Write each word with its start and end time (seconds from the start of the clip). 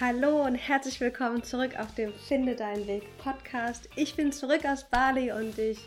Hallo 0.00 0.46
und 0.46 0.54
herzlich 0.54 0.98
willkommen 0.98 1.42
zurück 1.42 1.78
auf 1.78 1.94
dem 1.94 2.14
Finde 2.14 2.56
deinen 2.56 2.86
Weg 2.86 3.02
Podcast. 3.18 3.86
Ich 3.96 4.16
bin 4.16 4.32
zurück 4.32 4.64
aus 4.64 4.84
Bali 4.84 5.30
und 5.30 5.58
ich, 5.58 5.78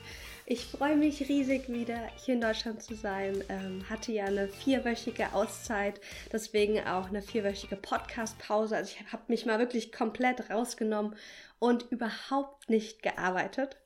ich 0.46 0.66
freue 0.66 0.96
mich 0.96 1.28
riesig 1.28 1.68
wieder 1.68 1.98
hier 2.24 2.36
in 2.36 2.42
Deutschland 2.42 2.84
zu 2.84 2.94
sein. 2.94 3.44
Ähm, 3.50 3.84
hatte 3.90 4.12
ja 4.12 4.26
eine 4.26 4.50
vierwöchige 4.50 5.34
Auszeit, 5.34 6.00
deswegen 6.32 6.80
auch 6.82 7.10
eine 7.10 7.24
vierwöchige 7.24 7.76
Podcast-Pause. 7.76 8.76
Also 8.76 8.94
ich 8.96 9.12
habe 9.12 9.24
mich 9.30 9.48
mal 9.48 9.58
wirklich 9.58 9.92
komplett 9.92 10.48
rausgenommen 10.52 11.16
und 11.58 11.88
überhaupt 11.90 12.70
nicht 12.70 13.02
gearbeitet 13.02 13.78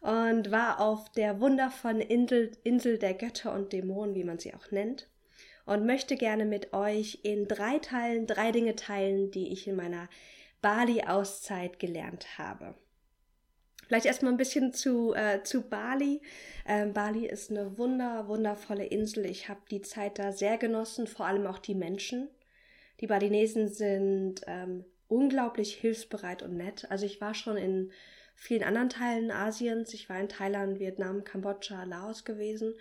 und 0.00 0.50
war 0.50 0.80
auf 0.80 1.12
der 1.12 1.42
wundervollen 1.42 2.00
Insel, 2.00 2.52
Insel 2.64 2.96
der 2.96 3.12
Götter 3.12 3.52
und 3.52 3.74
Dämonen, 3.74 4.14
wie 4.14 4.24
man 4.24 4.38
sie 4.38 4.54
auch 4.54 4.70
nennt 4.70 5.07
und 5.68 5.84
möchte 5.84 6.16
gerne 6.16 6.46
mit 6.46 6.72
euch 6.72 7.20
in 7.24 7.46
drei 7.46 7.78
Teilen 7.78 8.26
drei 8.26 8.52
Dinge 8.52 8.74
teilen, 8.74 9.30
die 9.30 9.52
ich 9.52 9.68
in 9.68 9.76
meiner 9.76 10.08
Bali-Auszeit 10.62 11.78
gelernt 11.78 12.38
habe. 12.38 12.74
Vielleicht 13.86 14.06
erstmal 14.06 14.32
ein 14.32 14.38
bisschen 14.38 14.72
zu, 14.72 15.12
äh, 15.12 15.42
zu 15.42 15.68
Bali. 15.68 16.22
Ähm, 16.66 16.94
Bali 16.94 17.26
ist 17.26 17.50
eine 17.50 17.76
wunder, 17.76 18.28
wundervolle 18.28 18.86
Insel. 18.86 19.26
Ich 19.26 19.50
habe 19.50 19.60
die 19.70 19.82
Zeit 19.82 20.18
da 20.18 20.32
sehr 20.32 20.56
genossen, 20.56 21.06
vor 21.06 21.26
allem 21.26 21.46
auch 21.46 21.58
die 21.58 21.74
Menschen. 21.74 22.30
Die 23.00 23.06
Balinesen 23.06 23.68
sind 23.68 24.40
ähm, 24.46 24.86
unglaublich 25.06 25.74
hilfsbereit 25.74 26.42
und 26.42 26.56
nett. 26.56 26.90
Also 26.90 27.04
ich 27.04 27.20
war 27.20 27.34
schon 27.34 27.58
in 27.58 27.92
vielen 28.34 28.62
anderen 28.62 28.88
Teilen 28.88 29.30
Asiens. 29.30 29.92
Ich 29.92 30.08
war 30.08 30.18
in 30.18 30.30
Thailand, 30.30 30.80
Vietnam, 30.80 31.24
Kambodscha, 31.24 31.84
Laos 31.84 32.24
gewesen. 32.24 32.72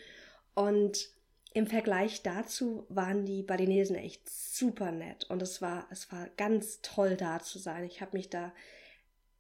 Und 0.56 1.17
im 1.54 1.68
Vergleich 1.68 2.24
dazu 2.24 2.86
waren 2.90 3.26
die 3.26 3.44
Balinesen 3.44 3.96
echt 3.96 4.30
super 4.30 4.92
nett 4.92 5.26
und 5.30 5.42
es 5.42 5.62
war, 5.62 5.88
es 5.92 6.12
war 6.12 6.28
ganz 6.38 6.82
toll 6.82 7.16
da 7.16 7.40
zu 7.40 7.60
sein. 7.60 7.84
Ich 7.84 8.02
habe 8.02 8.18
mich 8.18 8.30
da 8.30 8.54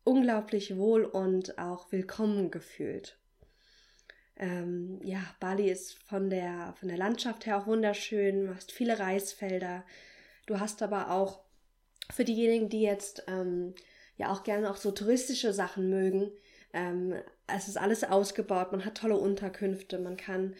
unglaublich 0.04 0.78
wohl 0.78 1.04
und 1.04 1.60
auch 1.60 1.92
willkommen 1.92 2.50
gefühlt. 2.50 3.20
Ähm, 4.38 5.00
ja, 5.04 5.20
Bali 5.40 5.70
ist 5.70 5.98
von 6.04 6.30
der, 6.30 6.74
von 6.80 6.88
der 6.88 6.98
Landschaft 6.98 7.46
her 7.46 7.58
auch 7.58 7.68
wunderschön, 7.68 8.48
du 8.48 8.56
hast 8.56 8.72
viele 8.72 9.00
Reisfelder. 9.00 9.84
Du 10.46 10.60
hast 10.60 10.82
aber 10.82 11.12
auch 11.12 11.42
für 12.12 12.24
diejenigen, 12.24 12.70
die 12.70 12.82
jetzt 12.82 13.24
ähm, 13.28 13.74
ja 14.16 14.32
auch 14.32 14.44
gerne 14.44 14.70
auch 14.70 14.78
so 14.78 14.92
touristische 14.92 15.54
Sachen 15.54 15.90
mögen, 15.90 16.32
ähm, 16.74 17.16
es 17.48 17.68
ist 17.68 17.78
alles 17.78 18.04
ausgebaut, 18.04 18.72
man 18.72 18.86
hat 18.86 18.98
tolle 18.98 19.18
Unterkünfte, 19.18 20.00
man 20.00 20.18
kann 20.18 20.56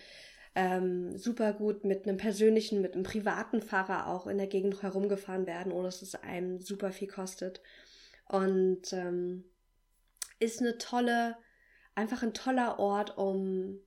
ähm, 0.58 1.20
super 1.20 1.54
gut 1.54 1.84
mit 1.86 2.08
einem 2.08 2.18
persönlichen, 2.18 2.82
mit 2.82 2.96
einem 2.96 3.04
privaten 3.04 3.62
Fahrer 3.62 4.08
auch 4.08 4.26
in 4.26 4.40
der 4.40 4.48
Gegend 4.48 4.82
herumgefahren 4.82 5.46
werden, 5.46 5.72
ohne 5.72 5.84
dass 5.84 6.02
es 6.02 6.16
einem 6.16 6.60
super 6.60 6.92
viel 6.92 7.08
kostet. 7.08 7.62
Und 8.28 8.92
ähm, 8.92 9.44
ist 10.40 10.60
eine 10.60 10.80
tolle, 10.80 11.38
einfach 11.94 12.24
ein 12.24 12.34
toller 12.34 12.80
Ort, 12.80 13.20
um 13.20 13.80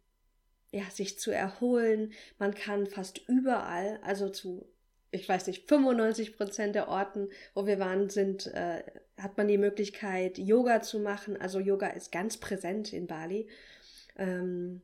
ja, 0.70 0.84
sich 0.90 1.18
zu 1.18 1.32
erholen. 1.32 2.12
Man 2.38 2.54
kann 2.54 2.86
fast 2.86 3.18
überall, 3.26 3.98
also 4.04 4.28
zu, 4.28 4.64
ich 5.10 5.28
weiß 5.28 5.48
nicht, 5.48 5.68
95 5.68 6.36
Prozent 6.36 6.76
der 6.76 6.86
Orten, 6.86 7.30
wo 7.52 7.66
wir 7.66 7.80
waren, 7.80 8.08
sind, 8.10 8.46
äh, 8.46 8.84
hat 9.18 9.36
man 9.36 9.48
die 9.48 9.58
Möglichkeit, 9.58 10.38
Yoga 10.38 10.82
zu 10.82 11.00
machen. 11.00 11.36
Also 11.36 11.58
Yoga 11.58 11.88
ist 11.88 12.12
ganz 12.12 12.36
präsent 12.36 12.92
in 12.92 13.08
Bali. 13.08 13.48
Ähm, 14.16 14.82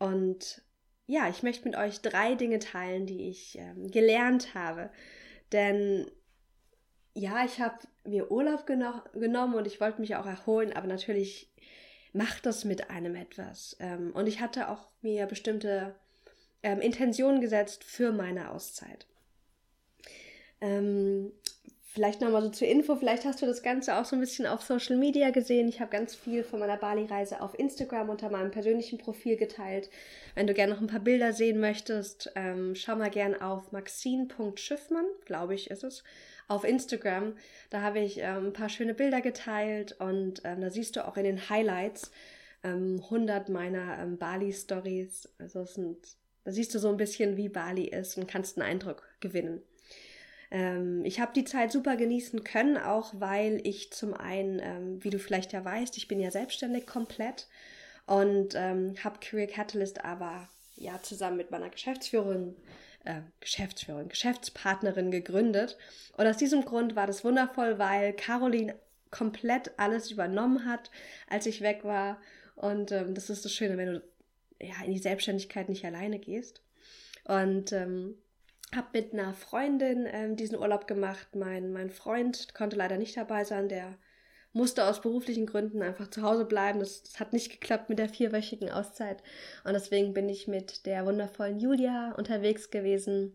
und 0.00 0.64
ja, 1.06 1.28
ich 1.28 1.42
möchte 1.42 1.68
mit 1.68 1.76
euch 1.76 2.00
drei 2.00 2.34
Dinge 2.34 2.58
teilen, 2.58 3.06
die 3.06 3.28
ich 3.28 3.58
ähm, 3.58 3.90
gelernt 3.90 4.54
habe. 4.54 4.90
Denn 5.52 6.10
ja, 7.14 7.44
ich 7.44 7.60
habe 7.60 7.78
mir 8.04 8.30
Urlaub 8.30 8.66
geno 8.66 9.02
genommen 9.12 9.54
und 9.54 9.66
ich 9.66 9.80
wollte 9.80 10.00
mich 10.00 10.16
auch 10.16 10.26
erholen, 10.26 10.72
aber 10.72 10.86
natürlich 10.86 11.52
macht 12.12 12.46
das 12.46 12.64
mit 12.64 12.90
einem 12.90 13.14
etwas. 13.16 13.76
Ähm, 13.80 14.12
und 14.14 14.26
ich 14.26 14.40
hatte 14.40 14.68
auch 14.68 14.88
mir 15.02 15.26
bestimmte 15.26 15.94
ähm, 16.62 16.80
Intentionen 16.80 17.40
gesetzt 17.40 17.84
für 17.84 18.12
meine 18.12 18.50
Auszeit. 18.50 19.06
Ähm, 20.60 21.32
Vielleicht 21.94 22.20
nochmal 22.20 22.42
so 22.42 22.48
zur 22.48 22.66
Info, 22.66 22.96
vielleicht 22.96 23.24
hast 23.24 23.40
du 23.40 23.46
das 23.46 23.62
Ganze 23.62 23.96
auch 23.96 24.04
so 24.04 24.16
ein 24.16 24.20
bisschen 24.20 24.48
auf 24.48 24.62
Social 24.62 24.96
Media 24.96 25.30
gesehen. 25.30 25.68
Ich 25.68 25.80
habe 25.80 25.92
ganz 25.92 26.16
viel 26.16 26.42
von 26.42 26.58
meiner 26.58 26.76
Bali-Reise 26.76 27.40
auf 27.40 27.56
Instagram 27.56 28.08
unter 28.08 28.30
meinem 28.30 28.50
persönlichen 28.50 28.98
Profil 28.98 29.36
geteilt. 29.36 29.90
Wenn 30.34 30.48
du 30.48 30.54
gerne 30.54 30.74
noch 30.74 30.80
ein 30.80 30.88
paar 30.88 30.98
Bilder 30.98 31.32
sehen 31.32 31.60
möchtest, 31.60 32.32
ähm, 32.34 32.74
schau 32.74 32.96
mal 32.96 33.10
gern 33.10 33.40
auf 33.40 33.70
maxine.schiffmann, 33.70 35.04
glaube 35.24 35.54
ich 35.54 35.70
ist 35.70 35.84
es, 35.84 36.02
auf 36.48 36.64
Instagram. 36.64 37.36
Da 37.70 37.82
habe 37.82 38.00
ich 38.00 38.18
ähm, 38.18 38.46
ein 38.46 38.52
paar 38.52 38.70
schöne 38.70 38.94
Bilder 38.94 39.20
geteilt 39.20 39.94
und 40.00 40.42
ähm, 40.42 40.62
da 40.62 40.70
siehst 40.70 40.96
du 40.96 41.06
auch 41.06 41.16
in 41.16 41.22
den 41.22 41.48
Highlights 41.48 42.10
ähm, 42.64 43.02
100 43.04 43.50
meiner 43.50 44.00
ähm, 44.00 44.18
Bali-Stories. 44.18 45.28
Also 45.38 45.64
sind, 45.64 46.16
da 46.42 46.50
siehst 46.50 46.74
du 46.74 46.80
so 46.80 46.88
ein 46.88 46.96
bisschen, 46.96 47.36
wie 47.36 47.48
Bali 47.48 47.84
ist 47.84 48.18
und 48.18 48.26
kannst 48.26 48.58
einen 48.58 48.68
Eindruck 48.68 49.04
gewinnen. 49.20 49.62
Ähm, 50.54 51.04
ich 51.04 51.18
habe 51.18 51.32
die 51.34 51.44
Zeit 51.44 51.72
super 51.72 51.96
genießen 51.96 52.44
können, 52.44 52.78
auch 52.78 53.12
weil 53.18 53.60
ich 53.64 53.92
zum 53.92 54.14
einen, 54.14 54.60
ähm, 54.60 55.02
wie 55.02 55.10
du 55.10 55.18
vielleicht 55.18 55.52
ja 55.52 55.64
weißt, 55.64 55.96
ich 55.96 56.06
bin 56.06 56.20
ja 56.20 56.30
selbstständig 56.30 56.86
komplett 56.86 57.48
und 58.06 58.54
ähm, 58.54 58.94
habe 59.02 59.18
Career 59.18 59.48
Catalyst 59.48 60.04
aber 60.04 60.48
ja 60.76 61.02
zusammen 61.02 61.38
mit 61.38 61.50
meiner 61.50 61.70
Geschäftsführerin, 61.70 62.54
äh, 63.04 63.22
Geschäftsführerin, 63.40 64.08
Geschäftspartnerin 64.08 65.10
gegründet. 65.10 65.76
Und 66.16 66.26
aus 66.26 66.36
diesem 66.36 66.64
Grund 66.64 66.94
war 66.94 67.08
das 67.08 67.24
wundervoll, 67.24 67.80
weil 67.80 68.12
Caroline 68.12 68.76
komplett 69.10 69.72
alles 69.76 70.12
übernommen 70.12 70.66
hat, 70.66 70.92
als 71.28 71.46
ich 71.46 71.62
weg 71.62 71.82
war. 71.82 72.20
Und 72.54 72.92
ähm, 72.92 73.14
das 73.14 73.28
ist 73.28 73.44
das 73.44 73.52
Schöne, 73.52 73.76
wenn 73.76 73.94
du 73.94 74.02
ja 74.60 74.74
in 74.84 74.92
die 74.92 74.98
Selbstständigkeit 74.98 75.68
nicht 75.68 75.84
alleine 75.84 76.20
gehst. 76.20 76.62
Und 77.24 77.72
ähm, 77.72 78.18
habe 78.74 78.88
mit 78.92 79.12
einer 79.12 79.34
Freundin 79.34 80.06
ähm, 80.10 80.36
diesen 80.36 80.58
Urlaub 80.58 80.86
gemacht. 80.86 81.34
Mein, 81.34 81.72
mein 81.72 81.90
Freund 81.90 82.54
konnte 82.54 82.76
leider 82.76 82.98
nicht 82.98 83.16
dabei 83.16 83.44
sein, 83.44 83.68
der 83.68 83.96
musste 84.52 84.84
aus 84.84 85.00
beruflichen 85.00 85.46
Gründen 85.46 85.82
einfach 85.82 86.08
zu 86.08 86.22
Hause 86.22 86.44
bleiben. 86.44 86.78
Das, 86.78 87.02
das, 87.02 87.20
hat 87.20 87.32
nicht 87.32 87.50
geklappt 87.50 87.88
mit 87.88 87.98
der 87.98 88.08
vierwöchigen 88.08 88.70
Auszeit. 88.70 89.22
Und 89.64 89.74
deswegen 89.74 90.14
bin 90.14 90.28
ich 90.28 90.48
mit 90.48 90.86
der 90.86 91.04
wundervollen 91.04 91.58
Julia 91.58 92.12
unterwegs 92.12 92.70
gewesen. 92.70 93.34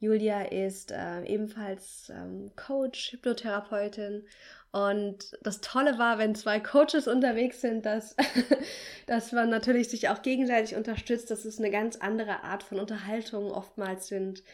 Julia 0.00 0.42
ist 0.42 0.92
äh, 0.92 1.22
ebenfalls 1.24 2.10
ähm, 2.14 2.50
Coach, 2.56 3.12
Hypnotherapeutin 3.12 4.24
und 4.72 5.36
das 5.42 5.60
Tolle 5.60 5.98
war, 5.98 6.18
wenn 6.18 6.36
zwei 6.36 6.60
Coaches 6.60 7.08
unterwegs 7.08 7.60
sind, 7.60 7.84
dass, 7.86 8.14
dass 9.06 9.32
man 9.32 9.50
natürlich 9.50 9.88
sich 9.88 10.08
auch 10.08 10.22
gegenseitig 10.22 10.76
unterstützt. 10.76 11.30
Das 11.30 11.44
ist 11.44 11.58
eine 11.58 11.70
ganz 11.70 11.96
andere 11.96 12.44
Art 12.44 12.62
von 12.62 12.78
Unterhaltung 12.78 13.50
oftmals 13.50 14.06
sind. 14.06 14.44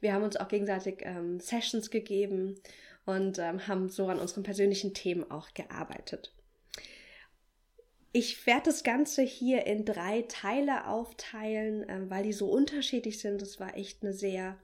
Wir 0.00 0.14
haben 0.14 0.24
uns 0.24 0.36
auch 0.36 0.48
gegenseitig 0.48 1.02
ähm, 1.02 1.40
Sessions 1.40 1.90
gegeben 1.90 2.54
und 3.04 3.38
ähm, 3.38 3.66
haben 3.66 3.90
so 3.90 4.08
an 4.08 4.18
unseren 4.18 4.44
persönlichen 4.44 4.94
Themen 4.94 5.30
auch 5.30 5.52
gearbeitet. 5.52 6.32
Ich 8.12 8.46
werde 8.46 8.70
das 8.70 8.82
Ganze 8.82 9.20
hier 9.20 9.66
in 9.66 9.84
drei 9.84 10.22
Teile 10.22 10.86
aufteilen, 10.86 11.84
ähm, 11.86 12.08
weil 12.08 12.22
die 12.22 12.32
so 12.32 12.46
unterschiedlich 12.46 13.18
sind. 13.20 13.42
Das 13.42 13.60
war 13.60 13.76
echt 13.76 14.02
eine 14.02 14.14
sehr 14.14 14.56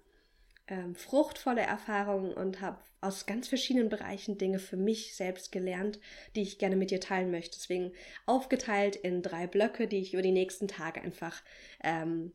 ähm, 0.69 0.95
fruchtvolle 0.95 1.63
Erfahrung 1.63 2.33
und 2.33 2.61
habe 2.61 2.79
aus 3.01 3.27
ganz 3.27 3.49
verschiedenen 3.49 3.89
Bereichen 3.89 4.39
Dinge 4.39 4.59
für 4.59 4.77
mich 4.77 5.17
selbst 5.17 5.51
gelernt, 5.51 5.99
die 6.37 6.43
ich 6.43 6.59
gerne 6.59 6.77
mit 6.77 6.91
dir 6.91 7.01
teilen 7.01 7.31
möchte. 7.31 7.59
Deswegen 7.59 7.93
aufgeteilt 8.27 8.97
in 8.97 9.23
drei 9.23 9.47
Blöcke, 9.47 9.89
die 9.89 9.99
ich 9.99 10.13
über 10.13 10.23
die 10.23 10.33
nächsten 10.33 10.69
Tage 10.69 11.03
einfach 11.03 11.43
ähm, 11.83 12.33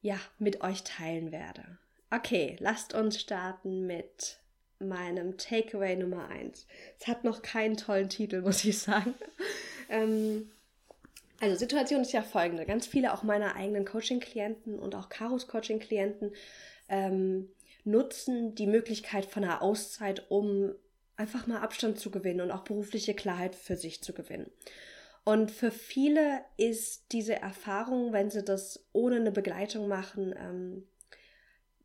ja 0.00 0.18
mit 0.38 0.62
euch 0.62 0.82
teilen 0.82 1.30
werde. 1.30 1.78
Okay, 2.10 2.56
lasst 2.60 2.94
uns 2.94 3.20
starten 3.20 3.86
mit 3.86 4.38
meinem 4.78 5.36
Takeaway 5.36 5.96
Nummer 5.96 6.28
1. 6.28 6.66
Es 6.98 7.06
hat 7.06 7.24
noch 7.24 7.42
keinen 7.42 7.76
tollen 7.76 8.08
Titel, 8.08 8.40
muss 8.42 8.64
ich 8.64 8.78
sagen. 8.78 9.14
ähm, 9.88 10.50
also 11.40 11.56
Situation 11.56 12.00
ist 12.00 12.12
ja 12.12 12.22
folgende. 12.22 12.64
Ganz 12.64 12.86
viele 12.86 13.12
auch 13.12 13.22
meiner 13.22 13.56
eigenen 13.56 13.84
Coaching-Klienten 13.84 14.78
und 14.78 14.94
auch 14.94 15.08
Karos 15.10 15.48
Coaching-Klienten 15.48 16.32
ähm, 16.88 17.48
nutzen 17.84 18.54
die 18.54 18.66
Möglichkeit 18.66 19.26
von 19.26 19.44
einer 19.44 19.62
Auszeit, 19.62 20.30
um 20.30 20.72
einfach 21.16 21.46
mal 21.46 21.60
Abstand 21.60 21.98
zu 21.98 22.10
gewinnen 22.10 22.40
und 22.40 22.50
auch 22.50 22.64
berufliche 22.64 23.14
Klarheit 23.14 23.54
für 23.54 23.76
sich 23.76 24.02
zu 24.02 24.12
gewinnen. 24.12 24.50
Und 25.24 25.50
für 25.50 25.70
viele 25.70 26.44
ist 26.56 27.12
diese 27.12 27.36
Erfahrung, 27.36 28.12
wenn 28.12 28.30
sie 28.30 28.42
das 28.42 28.86
ohne 28.92 29.16
eine 29.16 29.32
Begleitung 29.32 29.88
machen, 29.88 30.34
ähm, 30.38 30.86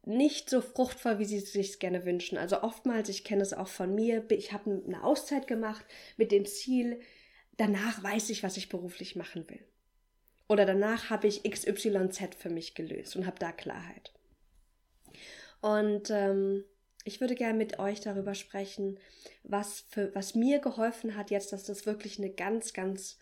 nicht 0.06 0.50
so 0.50 0.62
fruchtvoll, 0.62 1.20
wie 1.20 1.26
sie 1.26 1.38
es 1.38 1.54
sich 1.54 1.80
gerne 1.80 2.06
wünschen. 2.06 2.38
Also 2.38 2.64
oftmals, 2.64 3.10
ich 3.10 3.24
kenne 3.24 3.42
es 3.42 3.54
auch 3.54 3.68
von 3.68 3.94
mir, 3.94 4.26
ich 4.32 4.52
habe 4.52 4.82
eine 4.86 5.04
Auszeit 5.04 5.48
gemacht 5.48 5.86
mit 6.18 6.32
dem 6.32 6.46
Ziel, 6.46 7.00
danach 7.58 8.02
weiß 8.04 8.30
ich, 8.32 8.44
was 8.44 8.58
ich 8.58 8.70
beruflich 8.70 9.16
machen 9.16 9.50
will. 9.50 9.64
Oder 10.48 10.66
danach 10.66 11.10
habe 11.10 11.28
ich 11.28 11.44
XYZ 11.44 12.36
für 12.38 12.50
mich 12.50 12.74
gelöst 12.74 13.16
und 13.16 13.28
habe 13.28 13.38
da 13.40 13.52
Klarheit. 13.52 14.12
Und 15.62 16.10
ähm, 16.10 16.64
ich 17.04 17.22
würde 17.22 17.36
gerne 17.36 17.58
mit 17.58 17.80
euch 17.80 18.02
darüber 18.02 18.36
sprechen, 18.36 19.00
was, 19.44 19.82
für, 19.90 20.14
was 20.14 20.36
mir 20.36 20.60
geholfen 20.60 21.16
hat 21.16 21.32
jetzt, 21.32 21.54
dass 21.54 21.64
das 21.64 21.86
wirklich 21.86 22.18
eine 22.20 22.30
ganz, 22.30 22.74
ganz 22.74 23.18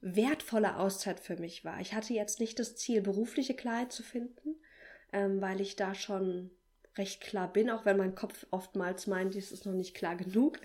wertvolle 0.00 0.76
Auszeit 0.76 1.20
für 1.20 1.36
mich 1.36 1.64
war. 1.64 1.80
Ich 1.80 1.94
hatte 1.94 2.12
jetzt 2.12 2.40
nicht 2.40 2.58
das 2.58 2.76
Ziel, 2.76 3.00
berufliche 3.00 3.54
Klarheit 3.54 3.92
zu 3.92 4.02
finden, 4.02 4.56
ähm, 5.12 5.40
weil 5.40 5.60
ich 5.60 5.76
da 5.76 5.94
schon 5.94 6.50
recht 6.96 7.20
klar 7.20 7.52
bin, 7.52 7.70
auch 7.70 7.84
wenn 7.84 7.96
mein 7.96 8.14
Kopf 8.14 8.46
oftmals 8.50 9.06
meint, 9.06 9.34
es 9.34 9.50
ist 9.50 9.66
noch 9.66 9.72
nicht 9.72 9.94
klar 9.94 10.16
genug. 10.16 10.60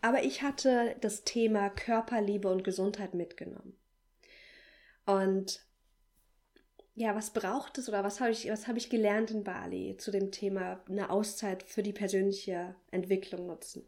Aber 0.00 0.22
ich 0.22 0.42
hatte 0.42 0.96
das 1.00 1.24
Thema 1.24 1.68
Körperliebe 1.68 2.48
und 2.48 2.64
Gesundheit 2.64 3.14
mitgenommen. 3.14 3.76
Und 5.04 5.65
ja, 6.96 7.14
was 7.14 7.30
braucht 7.30 7.76
es 7.76 7.90
oder 7.90 8.02
was 8.02 8.20
habe 8.20 8.30
ich, 8.30 8.50
was 8.50 8.66
habe 8.66 8.78
ich 8.78 8.88
gelernt 8.88 9.30
in 9.30 9.44
Bali 9.44 9.96
zu 9.98 10.10
dem 10.10 10.32
Thema 10.32 10.80
eine 10.88 11.10
Auszeit 11.10 11.62
für 11.62 11.82
die 11.82 11.92
persönliche 11.92 12.74
Entwicklung 12.90 13.46
nutzen? 13.46 13.86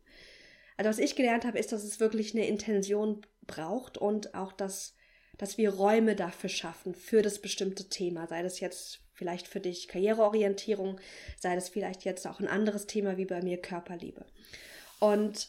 Also 0.76 0.90
was 0.90 0.98
ich 0.98 1.16
gelernt 1.16 1.46
habe, 1.46 1.58
ist, 1.58 1.72
dass 1.72 1.84
es 1.84 2.00
wirklich 2.00 2.34
eine 2.34 2.46
Intention 2.46 3.22
braucht 3.46 3.96
und 3.96 4.34
auch, 4.34 4.52
dass, 4.52 4.94
dass 5.38 5.56
wir 5.56 5.70
Räume 5.70 6.16
dafür 6.16 6.50
schaffen, 6.50 6.94
für 6.94 7.22
das 7.22 7.40
bestimmte 7.40 7.88
Thema. 7.88 8.26
Sei 8.26 8.42
das 8.42 8.60
jetzt 8.60 9.00
vielleicht 9.14 9.48
für 9.48 9.60
dich 9.60 9.88
Karriereorientierung, 9.88 11.00
sei 11.40 11.54
das 11.54 11.70
vielleicht 11.70 12.04
jetzt 12.04 12.26
auch 12.26 12.40
ein 12.40 12.46
anderes 12.46 12.86
Thema 12.86 13.16
wie 13.16 13.24
bei 13.24 13.42
mir 13.42 13.56
Körperliebe. 13.56 14.26
Und 15.00 15.48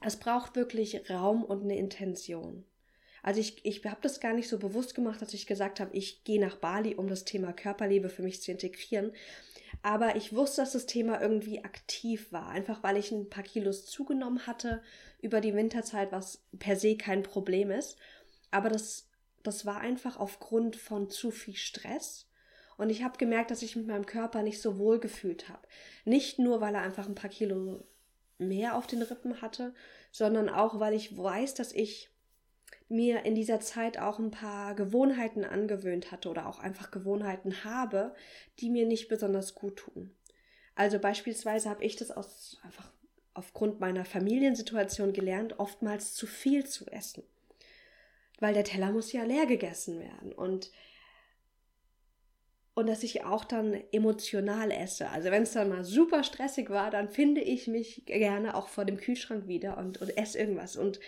es 0.00 0.16
braucht 0.16 0.56
wirklich 0.56 1.10
Raum 1.10 1.44
und 1.44 1.62
eine 1.62 1.76
Intention. 1.76 2.64
Also 3.22 3.40
ich, 3.40 3.64
ich 3.64 3.84
habe 3.84 4.00
das 4.00 4.20
gar 4.20 4.32
nicht 4.32 4.48
so 4.48 4.58
bewusst 4.58 4.94
gemacht, 4.94 5.20
dass 5.20 5.34
ich 5.34 5.46
gesagt 5.46 5.80
habe, 5.80 5.94
ich 5.96 6.24
gehe 6.24 6.40
nach 6.40 6.56
Bali, 6.56 6.94
um 6.94 7.08
das 7.08 7.24
Thema 7.24 7.52
Körperliebe 7.52 8.08
für 8.08 8.22
mich 8.22 8.42
zu 8.42 8.50
integrieren. 8.50 9.12
Aber 9.82 10.16
ich 10.16 10.34
wusste, 10.34 10.62
dass 10.62 10.72
das 10.72 10.86
Thema 10.86 11.20
irgendwie 11.20 11.64
aktiv 11.64 12.32
war, 12.32 12.48
einfach 12.48 12.82
weil 12.82 12.96
ich 12.96 13.12
ein 13.12 13.30
paar 13.30 13.44
Kilos 13.44 13.86
zugenommen 13.86 14.46
hatte 14.46 14.82
über 15.22 15.40
die 15.40 15.54
Winterzeit, 15.54 16.12
was 16.12 16.42
per 16.58 16.76
se 16.76 16.96
kein 16.96 17.22
Problem 17.22 17.70
ist. 17.70 17.96
Aber 18.50 18.68
das, 18.68 19.08
das 19.42 19.64
war 19.64 19.80
einfach 19.80 20.18
aufgrund 20.18 20.76
von 20.76 21.08
zu 21.08 21.30
viel 21.30 21.56
Stress. 21.56 22.26
Und 22.76 22.90
ich 22.90 23.02
habe 23.02 23.18
gemerkt, 23.18 23.50
dass 23.50 23.62
ich 23.62 23.76
mit 23.76 23.86
meinem 23.86 24.06
Körper 24.06 24.42
nicht 24.42 24.60
so 24.60 24.78
wohl 24.78 24.98
gefühlt 24.98 25.48
habe. 25.48 25.66
Nicht 26.04 26.38
nur, 26.38 26.60
weil 26.60 26.74
er 26.74 26.82
einfach 26.82 27.06
ein 27.06 27.14
paar 27.14 27.30
Kilo 27.30 27.84
mehr 28.38 28.76
auf 28.76 28.86
den 28.86 29.02
Rippen 29.02 29.42
hatte, 29.42 29.74
sondern 30.10 30.48
auch, 30.48 30.80
weil 30.80 30.94
ich 30.94 31.16
weiß, 31.16 31.54
dass 31.54 31.72
ich 31.72 32.09
mir 32.90 33.24
in 33.24 33.34
dieser 33.34 33.60
Zeit 33.60 33.98
auch 33.98 34.18
ein 34.18 34.30
paar 34.30 34.74
Gewohnheiten 34.74 35.44
angewöhnt 35.44 36.10
hatte 36.10 36.28
oder 36.28 36.46
auch 36.48 36.58
einfach 36.58 36.90
Gewohnheiten 36.90 37.64
habe, 37.64 38.14
die 38.58 38.68
mir 38.68 38.86
nicht 38.86 39.08
besonders 39.08 39.54
gut 39.54 39.76
tun. 39.76 40.14
Also 40.74 40.98
beispielsweise 40.98 41.70
habe 41.70 41.84
ich 41.84 41.96
das 41.96 42.10
aus, 42.10 42.58
einfach 42.64 42.90
aufgrund 43.34 43.80
meiner 43.80 44.04
Familiensituation 44.04 45.12
gelernt, 45.12 45.58
oftmals 45.58 46.14
zu 46.14 46.26
viel 46.26 46.66
zu 46.66 46.86
essen. 46.86 47.22
Weil 48.40 48.54
der 48.54 48.64
Teller 48.64 48.90
muss 48.90 49.12
ja 49.12 49.22
leer 49.22 49.46
gegessen 49.46 50.00
werden 50.00 50.32
und 50.32 50.70
und 52.74 52.86
dass 52.88 53.02
ich 53.02 53.24
auch 53.24 53.44
dann 53.44 53.74
emotional 53.92 54.70
esse. 54.70 55.10
Also 55.10 55.30
wenn 55.30 55.42
es 55.42 55.52
dann 55.52 55.68
mal 55.68 55.84
super 55.84 56.24
stressig 56.24 56.70
war, 56.70 56.90
dann 56.90 57.10
finde 57.10 57.42
ich 57.42 57.66
mich 57.66 58.06
gerne 58.06 58.54
auch 58.54 58.68
vor 58.68 58.86
dem 58.86 58.96
Kühlschrank 58.96 59.48
wieder 59.48 59.76
und, 59.76 60.00
und 60.00 60.16
esse 60.16 60.38
irgendwas. 60.38 60.76
Und 60.76 60.98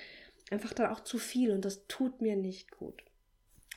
einfach 0.53 0.73
dann 0.73 0.91
auch 0.91 1.01
zu 1.01 1.19
viel 1.19 1.51
und 1.51 1.65
das 1.65 1.87
tut 1.87 2.21
mir 2.21 2.37
nicht 2.37 2.71
gut. 2.71 3.03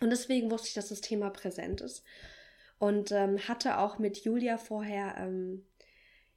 Und 0.02 0.10
deswegen 0.10 0.52
wusste 0.52 0.68
ich, 0.68 0.74
dass 0.74 0.90
das 0.90 1.02
Thema 1.02 1.30
präsent 1.30 1.82
ist 1.82 2.04
und 2.78 3.12
ähm, 3.12 3.40
hatte 3.48 3.80
auch 3.80 3.98
mit 3.98 4.18
Julia 4.24 4.58
vorher 4.58 5.16
ähm, 5.18 5.66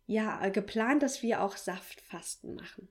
ja 0.07 0.49
geplant, 0.49 1.03
dass 1.03 1.23
wir 1.23 1.43
auch 1.43 1.57
Saftfasten 1.57 2.55
machen. 2.55 2.89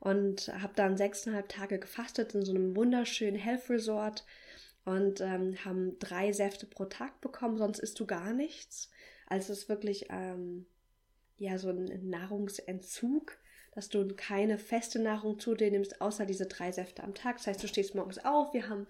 Und 0.00 0.48
habe 0.60 0.74
dann 0.76 0.98
sechseinhalb 0.98 1.48
Tage 1.48 1.78
gefastet 1.78 2.34
in 2.34 2.44
so 2.44 2.52
einem 2.52 2.76
wunderschönen 2.76 3.36
Health 3.36 3.70
Resort 3.70 4.26
und 4.84 5.22
ähm, 5.22 5.56
haben 5.64 5.98
drei 5.98 6.32
Säfte 6.32 6.66
pro 6.66 6.84
Tag 6.84 7.22
bekommen, 7.22 7.56
sonst 7.56 7.78
isst 7.78 7.98
du 8.00 8.06
gar 8.06 8.34
nichts. 8.34 8.90
Also 9.26 9.52
es 9.52 9.60
ist 9.60 9.68
wirklich 9.70 10.06
ähm, 10.10 10.66
ja 11.38 11.56
so 11.56 11.70
ein 11.70 12.10
Nahrungsentzug 12.10 13.38
dass 13.74 13.88
du 13.88 14.06
keine 14.14 14.58
feste 14.58 14.98
Nahrung 14.98 15.38
zu 15.38 15.54
dir 15.54 15.70
nimmst, 15.70 16.00
außer 16.00 16.26
diese 16.26 16.46
drei 16.46 16.72
Säfte 16.72 17.02
am 17.02 17.14
Tag. 17.14 17.36
Das 17.38 17.46
heißt, 17.46 17.62
du 17.62 17.68
stehst 17.68 17.94
morgens 17.94 18.24
auf, 18.24 18.54
wir 18.54 18.68
haben 18.68 18.86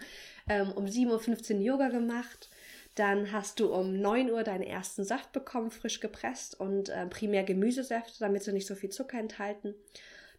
ähm, 0.48 0.72
um 0.72 0.84
7.15 0.84 1.54
Uhr 1.56 1.60
Yoga 1.60 1.88
gemacht, 1.88 2.50
dann 2.94 3.32
hast 3.32 3.58
du 3.60 3.72
um 3.74 4.00
9 4.00 4.30
Uhr 4.30 4.44
deinen 4.44 4.62
ersten 4.62 5.04
Saft 5.04 5.32
bekommen, 5.32 5.70
frisch 5.70 6.00
gepresst 6.00 6.60
und 6.60 6.90
äh, 6.90 7.06
primär 7.06 7.42
Gemüsesäfte, 7.42 8.20
damit 8.20 8.44
sie 8.44 8.52
nicht 8.52 8.66
so 8.66 8.74
viel 8.74 8.90
Zucker 8.90 9.18
enthalten. 9.18 9.74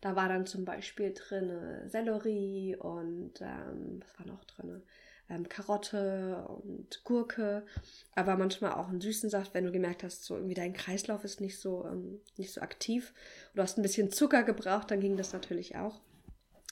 Da 0.02 0.16
war 0.16 0.30
dann 0.30 0.46
zum 0.46 0.66
Beispiel 0.66 1.14
drin 1.14 1.52
Sellerie 1.88 2.76
und 2.76 3.42
ähm, 3.42 4.02
was 4.02 4.20
war 4.20 4.28
noch 4.28 4.44
drin? 4.46 4.84
Ähm, 5.30 5.50
Karotte 5.50 6.46
und 6.48 7.04
Gurke, 7.04 7.66
aber 8.14 8.38
manchmal 8.38 8.74
auch 8.74 8.90
einen 8.90 9.02
süßen 9.02 9.30
Saft, 9.30 9.54
wenn 9.54 9.66
du 9.66 9.72
gemerkt 9.72 10.04
hast, 10.04 10.24
so 10.24 10.36
irgendwie 10.36 10.54
dein 10.54 10.74
Kreislauf 10.74 11.24
ist 11.24 11.42
nicht 11.42 11.60
so, 11.60 11.86
ähm, 11.86 12.22
nicht 12.38 12.54
so 12.54 12.62
aktiv. 12.62 13.14
Du 13.54 13.62
hast 13.62 13.78
ein 13.78 13.82
bisschen 13.82 14.12
Zucker 14.12 14.44
gebraucht, 14.44 14.92
dann 14.92 15.00
ging 15.00 15.18
das 15.18 15.34
natürlich 15.34 15.76
auch. 15.76 16.02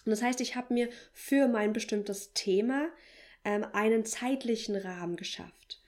Und 0.05 0.11
das 0.11 0.21
heißt, 0.21 0.41
ich 0.41 0.55
habe 0.55 0.73
mir 0.73 0.89
für 1.13 1.47
mein 1.47 1.73
bestimmtes 1.73 2.33
Thema 2.33 2.89
ähm, 3.45 3.65
einen 3.73 4.05
zeitlichen 4.05 4.75
Rahmen 4.75 5.15
geschafft, 5.15 5.81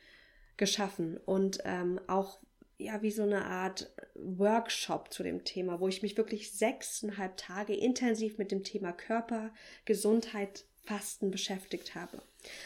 geschaffen 0.57 1.17
und 1.25 1.59
ähm, 1.65 1.99
auch 2.07 2.39
ja 2.77 3.01
wie 3.01 3.11
so 3.11 3.23
eine 3.23 3.45
Art 3.45 3.93
Workshop 4.15 5.13
zu 5.13 5.23
dem 5.23 5.43
Thema, 5.43 5.79
wo 5.79 5.87
ich 5.87 6.01
mich 6.01 6.17
wirklich 6.17 6.51
sechseinhalb 6.53 7.37
Tage 7.37 7.73
intensiv 7.73 8.37
mit 8.37 8.51
dem 8.51 8.63
Thema 8.63 8.91
Körper, 8.91 9.53
Gesundheit, 9.85 10.65
Fasten 10.85 11.31
beschäftigt 11.31 11.95
habe. 11.95 12.21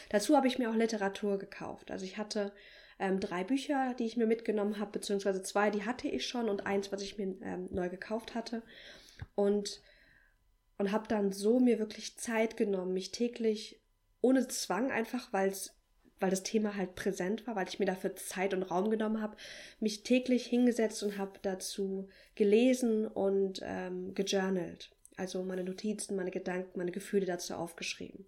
Dazu 0.09 0.35
habe 0.35 0.47
ich 0.47 0.59
mir 0.59 0.69
auch 0.69 0.75
Literatur 0.75 1.37
gekauft. 1.37 1.91
Also 1.91 2.05
ich 2.05 2.17
hatte 2.17 2.51
ähm, 2.99 3.19
drei 3.19 3.43
Bücher, 3.43 3.93
die 3.97 4.05
ich 4.05 4.17
mir 4.17 4.27
mitgenommen 4.27 4.79
habe, 4.79 4.91
beziehungsweise 4.91 5.41
zwei, 5.41 5.69
die 5.69 5.85
hatte 5.85 6.07
ich 6.07 6.27
schon 6.27 6.49
und 6.49 6.65
eins, 6.65 6.91
was 6.91 7.01
ich 7.01 7.17
mir 7.17 7.35
ähm, 7.41 7.67
neu 7.71 7.89
gekauft 7.89 8.35
hatte. 8.35 8.61
Und, 9.35 9.81
und 10.77 10.91
habe 10.91 11.07
dann 11.07 11.31
so 11.31 11.59
mir 11.59 11.79
wirklich 11.79 12.17
Zeit 12.17 12.57
genommen, 12.57 12.93
mich 12.93 13.11
täglich 13.11 13.81
ohne 14.21 14.47
Zwang, 14.47 14.91
einfach 14.91 15.31
weil 15.31 15.49
es 15.49 15.79
weil 16.19 16.29
das 16.29 16.43
Thema 16.43 16.75
halt 16.75 16.95
präsent 16.95 17.47
war, 17.47 17.55
weil 17.55 17.67
ich 17.67 17.79
mir 17.79 17.85
dafür 17.85 18.15
Zeit 18.15 18.53
und 18.53 18.63
Raum 18.63 18.89
genommen 18.89 19.21
habe, 19.21 19.37
mich 19.79 20.03
täglich 20.03 20.45
hingesetzt 20.45 21.01
und 21.03 21.17
habe 21.17 21.39
dazu 21.41 22.09
gelesen 22.35 23.07
und 23.07 23.61
ähm, 23.63 24.13
gejournalt. 24.13 24.91
Also 25.19 25.43
meine 25.43 25.63
Notizen, 25.63 26.15
meine 26.15 26.31
Gedanken, 26.31 26.79
meine 26.79 26.91
Gefühle 26.91 27.25
dazu 27.25 27.53
aufgeschrieben. 27.53 28.25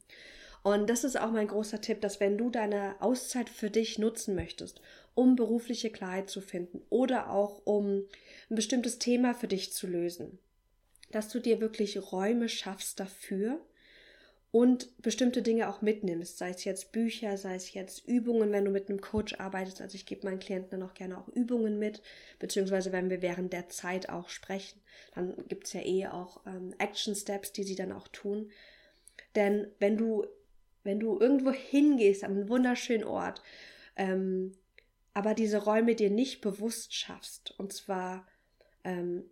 Und 0.63 0.89
das 0.89 1.03
ist 1.03 1.19
auch 1.19 1.31
mein 1.31 1.47
großer 1.47 1.81
Tipp, 1.81 2.01
dass 2.01 2.19
wenn 2.19 2.37
du 2.37 2.49
deine 2.49 2.95
Auszeit 2.99 3.49
für 3.49 3.71
dich 3.71 3.97
nutzen 3.97 4.35
möchtest, 4.35 4.81
um 5.15 5.35
berufliche 5.35 5.89
Klarheit 5.89 6.29
zu 6.29 6.41
finden 6.41 6.81
oder 6.89 7.31
auch 7.31 7.61
um 7.65 8.03
ein 8.49 8.55
bestimmtes 8.55 8.99
Thema 8.99 9.33
für 9.33 9.47
dich 9.47 9.73
zu 9.73 9.87
lösen, 9.87 10.37
dass 11.09 11.29
du 11.29 11.39
dir 11.39 11.61
wirklich 11.61 12.11
Räume 12.11 12.47
schaffst 12.47 12.99
dafür 12.99 13.59
und 14.51 15.01
bestimmte 15.01 15.41
Dinge 15.41 15.69
auch 15.69 15.81
mitnimmst, 15.81 16.37
sei 16.37 16.49
es 16.49 16.65
jetzt 16.65 16.91
Bücher, 16.91 17.37
sei 17.37 17.55
es 17.55 17.73
jetzt 17.73 18.05
Übungen, 18.05 18.51
wenn 18.51 18.65
du 18.65 18.71
mit 18.71 18.89
einem 18.89 18.99
Coach 18.99 19.35
arbeitest. 19.39 19.81
Also 19.81 19.95
ich 19.95 20.05
gebe 20.05 20.25
meinen 20.25 20.39
Klienten 20.39 20.71
dann 20.71 20.89
auch 20.89 20.93
gerne 20.93 21.17
auch 21.17 21.29
Übungen 21.29 21.79
mit, 21.79 22.01
beziehungsweise 22.37 22.91
wenn 22.91 23.09
wir 23.09 23.21
während 23.21 23.53
der 23.53 23.69
Zeit 23.69 24.09
auch 24.09 24.27
sprechen, 24.27 24.81
dann 25.15 25.35
gibt 25.47 25.67
es 25.67 25.73
ja 25.73 25.81
eh 25.81 26.07
auch 26.07 26.41
ähm, 26.45 26.73
Action 26.79 27.15
Steps, 27.15 27.53
die 27.53 27.63
sie 27.63 27.75
dann 27.75 27.93
auch 27.93 28.09
tun. 28.09 28.51
Denn 29.35 29.67
wenn 29.79 29.97
du 29.97 30.25
wenn 30.83 30.99
du 30.99 31.19
irgendwo 31.19 31.51
hingehst 31.51 32.23
an 32.23 32.31
einen 32.31 32.49
wunderschönen 32.49 33.03
Ort, 33.03 33.41
ähm, 33.95 34.53
aber 35.13 35.33
diese 35.33 35.57
Räume 35.57 35.95
dir 35.95 36.09
nicht 36.09 36.41
bewusst 36.41 36.95
schaffst, 36.95 37.53
und 37.59 37.71
zwar 37.71 38.27
ähm, 38.83 39.23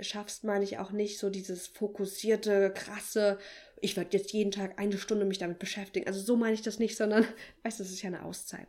schaffst, 0.00 0.44
meine 0.44 0.64
ich 0.64 0.78
auch 0.78 0.90
nicht 0.90 1.18
so 1.18 1.30
dieses 1.30 1.66
fokussierte, 1.66 2.72
krasse, 2.74 3.38
ich 3.80 3.96
werde 3.96 4.16
jetzt 4.16 4.32
jeden 4.32 4.52
Tag 4.52 4.78
eine 4.78 4.96
Stunde 4.96 5.26
mich 5.26 5.38
damit 5.38 5.58
beschäftigen. 5.58 6.06
Also 6.06 6.20
so 6.20 6.36
meine 6.36 6.54
ich 6.54 6.62
das 6.62 6.78
nicht, 6.78 6.96
sondern, 6.96 7.26
weißt 7.62 7.78
du, 7.78 7.84
das 7.84 7.92
ist 7.92 8.02
ja 8.02 8.08
eine 8.08 8.24
Auszeit. 8.24 8.68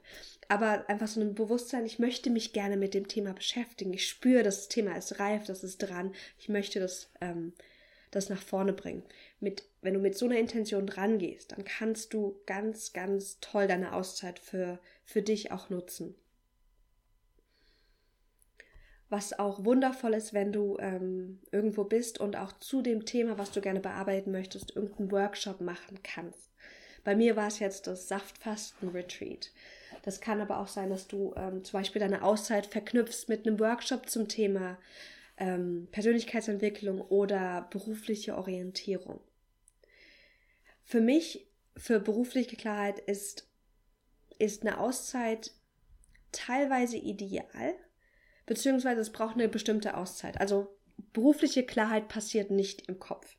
Aber 0.50 0.90
einfach 0.90 1.08
so 1.08 1.22
ein 1.22 1.36
Bewusstsein, 1.36 1.86
ich 1.86 2.00
möchte 2.00 2.30
mich 2.30 2.54
gerne 2.54 2.78
mit 2.78 2.94
dem 2.94 3.08
Thema 3.08 3.34
beschäftigen. 3.34 3.94
Ich 3.94 4.08
spüre, 4.08 4.44
das 4.44 4.68
Thema 4.68 4.96
ist 4.96 5.20
reif, 5.20 5.46
das 5.46 5.64
ist 5.64 5.80
dran. 5.80 6.14
Ich 6.38 6.50
möchte 6.50 6.80
das, 6.80 7.10
ähm, 7.22 7.54
das 8.12 8.30
nach 8.30 8.42
vorne 8.42 8.74
bringen 8.74 9.04
mit, 9.40 9.64
wenn 9.82 9.94
du 9.94 10.00
mit 10.00 10.18
so 10.18 10.26
einer 10.26 10.40
Intention 10.40 10.88
dran 10.88 11.20
gehst, 11.20 11.52
dann 11.52 11.64
kannst 11.64 12.14
du 12.14 12.42
ganz, 12.46 12.94
ganz 12.94 13.40
toll 13.40 13.68
deine 13.68 13.94
Auszeit 13.94 14.40
für, 14.40 14.80
für 15.04 15.22
dich 15.22 15.52
auch 15.52 15.70
nutzen. 15.70 16.16
Was 19.10 19.38
auch 19.40 19.64
wundervoll 19.64 20.14
ist, 20.14 20.34
wenn 20.34 20.52
du 20.52 20.78
ähm, 20.80 21.40
irgendwo 21.52 21.86
bist 21.86 22.20
und 22.20 22.36
auch 22.36 22.52
zu 22.60 22.82
dem 22.82 23.06
Thema, 23.06 23.38
was 23.38 23.52
du 23.52 23.62
gerne 23.62 23.80
bearbeiten 23.80 24.32
möchtest, 24.32 24.76
irgendeinen 24.76 25.12
Workshop 25.12 25.62
machen 25.62 26.00
kannst. 26.04 26.52
Bei 27.06 27.16
mir 27.16 27.38
war 27.38 27.48
es 27.48 27.60
jetzt 27.60 27.88
das 27.88 28.10
Saftfasten-Retreat. 28.10 29.54
Das 30.04 30.20
kann 30.20 30.42
aber 30.42 30.60
auch 30.60 30.68
sein, 30.68 30.90
dass 30.90 31.08
du 31.08 31.34
ähm, 31.38 31.64
zum 31.64 31.80
Beispiel 31.80 32.02
deine 32.02 32.22
Auszeit 32.22 32.66
verknüpfst 32.66 33.30
mit 33.30 33.48
einem 33.48 33.60
Workshop 33.60 34.10
zum 34.10 34.28
Thema 34.28 34.78
ähm, 35.38 35.88
Persönlichkeitsentwicklung 35.92 37.00
oder 37.02 37.68
berufliche 37.72 38.36
Orientierung. 38.38 39.22
Für 40.84 41.02
mich, 41.02 41.48
für 41.78 42.00
berufliche 42.00 42.56
Klarheit 42.56 43.00
ist, 43.00 43.48
ist 44.40 44.64
eine 44.64 44.80
Auszeit 44.80 45.52
teilweise 46.32 46.98
ideal, 46.98 47.76
beziehungsweise 48.48 49.02
es 49.02 49.12
braucht 49.12 49.36
eine 49.36 49.48
bestimmte 49.48 49.96
Auszeit. 49.96 50.42
Also 50.42 50.76
berufliche 51.14 51.64
Klarheit 51.64 52.08
passiert 52.08 52.50
nicht 52.50 52.88
im 52.88 53.00
Kopf. 53.00 53.36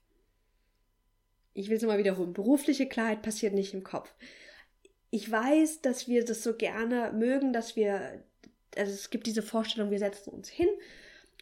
Ich 1.54 1.68
will 1.68 1.76
es 1.76 1.82
mal 1.82 1.98
wiederholen. 1.98 2.34
Berufliche 2.34 2.86
Klarheit 2.86 3.22
passiert 3.22 3.52
nicht 3.52 3.74
im 3.74 3.82
Kopf. 3.82 4.14
Ich 5.10 5.28
weiß, 5.28 5.80
dass 5.80 6.06
wir 6.06 6.24
das 6.24 6.44
so 6.44 6.54
gerne 6.54 7.10
mögen, 7.12 7.52
dass 7.52 7.74
wir, 7.74 8.22
also 8.76 8.92
es 8.92 9.10
gibt 9.10 9.26
diese 9.26 9.42
Vorstellung, 9.42 9.90
wir 9.90 9.98
setzen 9.98 10.30
uns 10.30 10.48
hin 10.48 10.68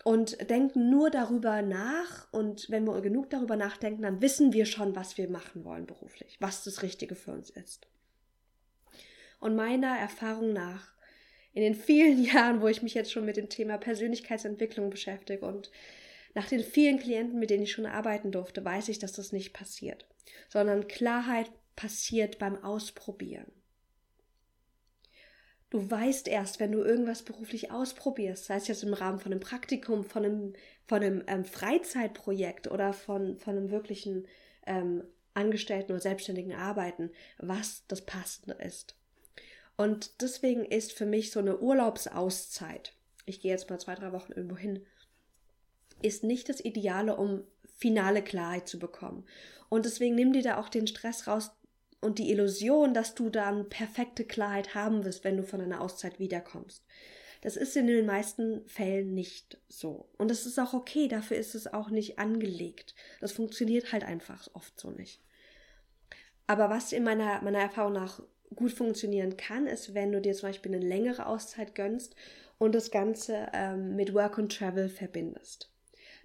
und 0.05 0.49
denken 0.49 0.89
nur 0.89 1.11
darüber 1.11 1.61
nach. 1.61 2.33
Und 2.33 2.71
wenn 2.71 2.85
wir 2.87 3.01
genug 3.03 3.29
darüber 3.29 3.57
nachdenken, 3.57 4.03
dann 4.03 4.23
wissen 4.23 4.53
wir 4.53 4.65
schon, 4.65 4.95
was 4.95 5.19
wir 5.19 5.29
machen 5.29 5.65
wollen 5.65 5.85
beruflich, 5.87 6.37
was 6.41 6.65
das 6.65 6.83
Richtige 6.83 7.17
für 7.17 7.33
uns 7.33 7.51
ist. 7.51 7.89
Und 9.41 9.57
meiner 9.57 9.99
Erfahrung 9.99 10.53
nach 10.53 10.96
in 11.57 11.63
den 11.63 11.75
vielen 11.75 12.23
Jahren, 12.23 12.61
wo 12.61 12.69
ich 12.69 12.83
mich 12.83 12.95
jetzt 12.95 13.11
schon 13.11 13.25
mit 13.25 13.39
dem 13.39 13.49
Thema 13.49 13.79
Persönlichkeitsentwicklung 13.79 14.91
beschäftige 14.91 15.45
und 15.45 15.71
nach 16.35 16.49
den 16.49 16.63
vielen 16.63 16.99
Klienten, 16.99 17.39
mit 17.39 17.49
denen 17.49 17.63
ich 17.63 17.73
schon 17.73 17.87
arbeiten 17.87 18.31
durfte, 18.31 18.63
weiß 18.63 18.91
ich, 18.91 18.99
dass 18.99 19.13
das 19.13 19.33
nicht 19.33 19.55
passiert, 19.55 20.07
sondern 20.51 20.87
Klarheit 20.87 21.51
passiert 21.75 22.39
beim 22.39 22.63
Ausprobieren. 22.63 23.51
Du 25.71 25.91
weißt 25.91 26.29
erst, 26.29 26.61
wenn 26.61 26.73
du 26.73 26.83
irgendwas 26.83 27.23
beruflich 27.23 27.71
ausprobierst, 27.71 28.45
sei 28.45 28.57
es 28.57 28.69
jetzt 28.69 28.85
im 28.85 28.93
Rahmen 28.93 29.19
von 29.19 29.33
einem 29.33 29.41
Praktikum, 29.41 30.05
von 30.05 30.25
einem, 30.27 30.53
von 30.85 31.03
einem 31.03 31.25
ähm, 31.27 31.45
Freizeitprojekt 31.45 32.71
oder 32.71 32.93
von, 32.93 33.39
von 33.39 33.57
einem 33.57 33.71
wirklichen 33.71 34.29
ähm, 34.67 35.05
Angestellten 35.33 35.93
oder 35.93 36.03
selbstständigen 36.03 36.53
Arbeiten, 36.53 37.11
was 37.39 37.87
das 37.89 38.05
Passende 38.05 38.63
ist. 38.63 38.95
Und 39.77 40.23
deswegen 40.23 40.65
ist 40.65 40.93
für 40.93 41.07
mich 41.07 41.31
so 41.31 41.41
eine 41.41 41.59
Urlaubsauszeit, 41.59 42.95
ich 43.27 43.41
gehe 43.41 43.51
jetzt 43.51 43.69
mal 43.69 43.79
zwei, 43.79 43.95
drei 43.95 44.13
Wochen 44.13 44.33
irgendwo 44.33 44.57
hin, 44.57 44.87
ist 46.03 46.25
nicht 46.25 46.49
das 46.49 46.65
Ideale, 46.65 47.17
um 47.17 47.45
finale 47.77 48.23
Klarheit 48.23 48.69
zu 48.69 48.79
bekommen. 48.79 49.27
Und 49.69 49.85
deswegen 49.85 50.15
nimm 50.15 50.33
dir 50.33 50.43
da 50.43 50.59
auch 50.59 50.69
den 50.69 50.87
Stress 50.87 51.27
raus 51.27 51.51
und 52.01 52.19
die 52.19 52.31
Illusion, 52.31 52.95
dass 52.95 53.15
du 53.15 53.31
dann 53.31 53.69
perfekte 53.69 54.25
Klarheit 54.25 54.75
haben 54.75 55.05
wirst, 55.05 55.25
wenn 55.25 55.37
du 55.37 55.43
von 55.43 55.61
einer 55.61 55.81
Auszeit 55.81 56.19
wiederkommst. 56.19 56.85
Das 57.43 57.57
ist 57.57 57.77
in 57.77 57.87
den 57.87 58.07
meisten 58.07 58.67
Fällen 58.67 59.15
nicht 59.15 59.59
so. 59.69 60.09
Und 60.17 60.31
das 60.31 60.47
ist 60.47 60.59
auch 60.59 60.73
okay, 60.73 61.09
dafür 61.09 61.37
ist 61.37 61.55
es 61.55 61.67
auch 61.67 61.91
nicht 61.91 62.19
angelegt. 62.19 62.95
Das 63.21 63.33
funktioniert 63.33 63.93
halt 63.93 64.05
einfach 64.05 64.49
oft 64.55 64.79
so 64.79 64.91
nicht. 64.91 65.23
Aber 66.47 66.71
was 66.71 66.93
in 66.93 67.05
meiner, 67.05 67.43
meiner 67.43 67.59
Erfahrung 67.59 67.93
nach 67.93 68.23
gut 68.55 68.73
funktionieren 68.73 69.37
kann, 69.37 69.67
ist, 69.67 69.95
wenn 69.95 70.13
du 70.13 70.21
dir 70.21 70.35
zum 70.35 70.49
Beispiel 70.49 70.75
eine 70.75 70.87
längere 70.87 71.27
Auszeit 71.27 71.75
gönnst 71.75 72.15
und 72.59 72.75
das 72.75 72.91
Ganze 72.91 73.49
ähm, 73.53 73.97
mit 73.97 74.15
Work 74.15 74.39
und 74.39 74.57
Travel 74.57 74.89
verbindest. 74.89 75.73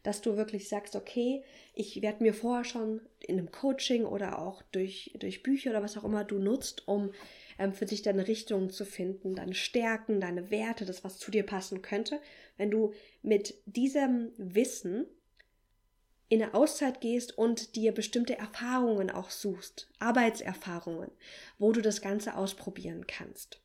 Dass 0.04 0.22
du 0.22 0.36
wirklich 0.36 0.68
sagst, 0.68 0.96
okay, 0.96 1.44
ich 1.74 2.02
werde 2.02 2.24
mir 2.24 2.34
vorher 2.34 2.64
schon 2.64 3.02
in 3.20 3.38
einem 3.38 3.52
Coaching 3.52 4.06
oder 4.06 4.40
auch 4.40 4.62
durch, 4.72 5.16
durch 5.20 5.44
Bücher 5.44 5.72
oder 5.72 5.84
was 5.84 5.98
auch 5.98 6.04
immer 6.04 6.24
du 6.24 6.40
nutzt, 6.40 6.88
um 6.88 7.12
ähm, 7.60 7.74
für 7.74 7.86
dich 7.86 8.02
deine 8.02 8.28
Richtung 8.28 8.72
zu 8.72 8.86
finden, 8.86 9.36
deine 9.36 9.54
Stärken, 9.54 10.20
deine 10.20 10.50
Werte, 10.50 10.86
das, 10.86 11.04
was 11.04 11.18
zu 11.18 11.30
dir 11.30 11.44
passen 11.44 11.82
könnte. 11.82 12.20
Wenn 12.58 12.72
du 12.72 12.94
mit 13.22 13.56
diesem 13.66 14.32
Wissen 14.38 15.06
in 16.32 16.42
eine 16.42 16.54
Auszeit 16.54 17.02
gehst 17.02 17.38
und 17.38 17.76
dir 17.76 17.92
bestimmte 17.92 18.38
Erfahrungen 18.38 19.10
auch 19.10 19.30
suchst, 19.30 19.90
Arbeitserfahrungen, 20.00 21.12
wo 21.60 21.74
du 21.74 21.82
das 21.82 22.02
Ganze 22.02 22.38
ausprobieren 22.38 23.06
kannst. 23.06 23.60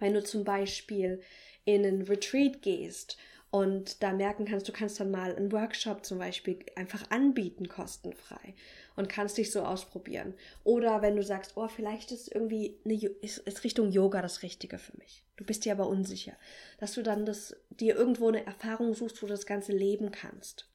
Wenn 0.00 0.14
du 0.14 0.24
zum 0.24 0.42
Beispiel 0.42 1.22
in 1.64 1.86
einen 1.86 2.02
Retreat 2.02 2.60
gehst 2.60 3.18
und 3.52 4.02
da 4.02 4.12
merken 4.12 4.46
kannst, 4.46 4.66
du 4.66 4.72
kannst 4.72 4.98
dann 4.98 5.12
mal 5.12 5.36
einen 5.36 5.52
Workshop 5.52 6.04
zum 6.04 6.18
Beispiel 6.18 6.58
einfach 6.74 7.08
anbieten, 7.12 7.68
kostenfrei 7.68 8.56
und 8.96 9.08
kannst 9.08 9.38
dich 9.38 9.52
so 9.52 9.62
ausprobieren. 9.62 10.34
Oder 10.64 11.02
wenn 11.02 11.14
du 11.14 11.22
sagst, 11.22 11.52
oh, 11.54 11.68
vielleicht 11.68 12.10
ist 12.10 12.34
irgendwie 12.34 12.80
eine, 12.84 12.96
ist, 12.96 13.38
ist 13.38 13.62
Richtung 13.62 13.92
Yoga 13.92 14.22
das 14.22 14.42
Richtige 14.42 14.78
für 14.78 14.96
mich. 14.98 15.22
Du 15.36 15.44
bist 15.44 15.64
dir 15.64 15.70
aber 15.70 15.86
unsicher, 15.86 16.34
dass 16.80 16.94
du 16.94 17.04
dann 17.04 17.24
das, 17.24 17.54
dir 17.68 17.94
irgendwo 17.94 18.26
eine 18.26 18.44
Erfahrung 18.44 18.92
suchst, 18.92 19.22
wo 19.22 19.28
du 19.28 19.34
das 19.34 19.46
Ganze 19.46 19.70
leben 19.70 20.10
kannst 20.10 20.66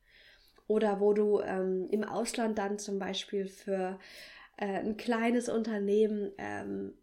oder 0.67 0.99
wo 0.99 1.13
du 1.13 1.41
ähm, 1.41 1.87
im 1.91 2.03
Ausland 2.03 2.57
dann 2.57 2.79
zum 2.79 2.99
Beispiel 2.99 3.47
für 3.47 3.99
äh, 4.57 4.65
ein 4.65 4.97
kleines 4.97 5.49
Unternehmen 5.49 6.31
ähm, 6.37 6.93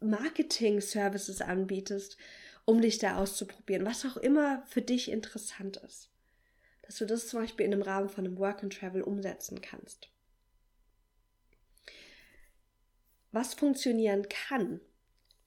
Marketing-Services 0.00 1.42
anbietest, 1.42 2.16
um 2.64 2.80
dich 2.80 2.98
da 2.98 3.16
auszuprobieren, 3.16 3.84
was 3.84 4.06
auch 4.06 4.16
immer 4.16 4.62
für 4.66 4.82
dich 4.82 5.10
interessant 5.10 5.78
ist. 5.78 6.10
Dass 6.82 6.96
du 6.98 7.06
das 7.06 7.28
zum 7.28 7.40
Beispiel 7.40 7.66
in 7.66 7.74
einem 7.74 7.82
Rahmen 7.82 8.08
von 8.08 8.24
einem 8.24 8.38
Work 8.38 8.62
and 8.62 8.72
Travel 8.76 9.02
umsetzen 9.02 9.60
kannst. 9.60 10.08
Was 13.32 13.54
funktionieren 13.54 14.28
kann, 14.28 14.80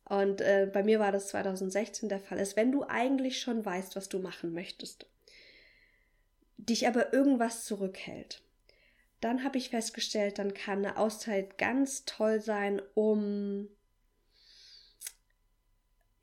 und 0.06 0.42
äh, 0.42 0.70
bei 0.72 0.84
mir 0.84 1.00
war 1.00 1.12
das 1.12 1.30
2016 1.30 2.10
der 2.10 2.20
Fall, 2.20 2.38
ist, 2.40 2.58
wenn 2.58 2.72
du 2.72 2.84
eigentlich 2.84 3.40
schon 3.40 3.66
weißt, 3.66 3.96
was 3.96 4.10
du 4.10 4.20
machen 4.20 4.54
möchtest 4.54 5.08
dich 6.66 6.88
aber 6.88 7.14
irgendwas 7.14 7.66
zurückhält. 7.66 8.42
Dann 9.22 9.44
habe 9.44 9.58
ich 9.58 9.70
festgestellt, 9.70 10.38
dann 10.38 10.54
kann 10.54 10.80
eine 10.80 10.98
Auszeit 10.98 11.58
ganz 11.58 12.06
toll 12.06 12.42
sein, 12.42 12.82
um 12.94 13.70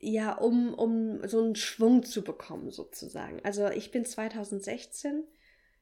ja, 0.01 0.33
um, 0.33 0.73
um 0.73 1.27
so 1.27 1.43
einen 1.43 1.55
Schwung 1.55 2.03
zu 2.03 2.23
bekommen, 2.23 2.71
sozusagen. 2.71 3.39
Also 3.43 3.69
ich 3.69 3.91
bin 3.91 4.03
2016, 4.03 5.23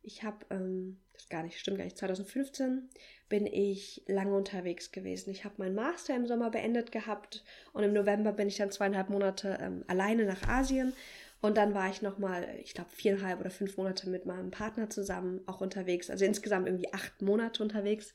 ich 0.02 0.24
habe, 0.24 0.46
ähm, 0.50 1.00
das 1.14 1.30
gar 1.30 1.44
nicht, 1.44 1.58
stimmt 1.58 1.78
gar 1.78 1.86
nicht, 1.86 1.98
2015 1.98 2.90
bin 3.30 3.46
ich 3.46 4.04
lange 4.08 4.36
unterwegs 4.36 4.92
gewesen. 4.92 5.30
Ich 5.30 5.46
habe 5.46 5.56
meinen 5.58 5.76
Master 5.76 6.16
im 6.16 6.28
Sommer 6.28 6.50
beendet 6.50 6.92
gehabt 6.92 7.44
und 7.72 7.84
im 7.84 7.94
November 7.94 8.34
bin 8.34 8.50
ich 8.50 8.58
dann 8.58 8.72
zweieinhalb 8.72 9.10
Monate 9.10 9.58
ähm, 9.62 9.86
alleine 9.88 10.26
nach 10.26 10.48
Asien 10.48 10.94
und 11.42 11.56
dann 11.58 11.74
war 11.74 11.90
ich 11.90 12.02
nochmal, 12.02 12.48
ich 12.62 12.74
glaube, 12.74 12.90
viereinhalb 12.92 13.40
oder 13.40 13.50
fünf 13.50 13.78
Monate 13.78 14.10
mit 14.10 14.26
meinem 14.26 14.52
Partner 14.52 14.90
zusammen 14.90 15.42
auch 15.46 15.62
unterwegs. 15.62 16.10
Also 16.10 16.26
insgesamt 16.26 16.68
irgendwie 16.68 16.94
acht 16.94 17.22
Monate 17.22 17.64
unterwegs. 17.64 18.14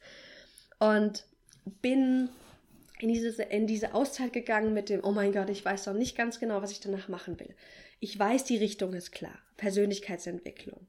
Und 0.79 1.25
bin 1.81 2.29
in, 2.99 3.09
dieses, 3.09 3.39
in 3.39 3.67
diese 3.67 3.95
Auszeit 3.95 4.35
gegangen 4.35 4.75
mit 4.75 4.91
dem, 4.91 5.03
oh 5.03 5.13
mein 5.13 5.33
Gott, 5.33 5.49
ich 5.49 5.65
weiß 5.65 5.85
doch 5.85 5.95
nicht 5.95 6.17
ganz 6.17 6.39
genau, 6.39 6.61
was 6.61 6.71
ich 6.71 6.81
danach 6.81 7.09
machen 7.09 7.41
will. 7.41 7.55
Ich 7.99 8.19
weiß, 8.19 8.45
die 8.45 8.59
Richtung 8.59 8.93
ist 8.93 9.13
klar. 9.13 9.39
Persönlichkeitsentwicklung. 9.57 10.87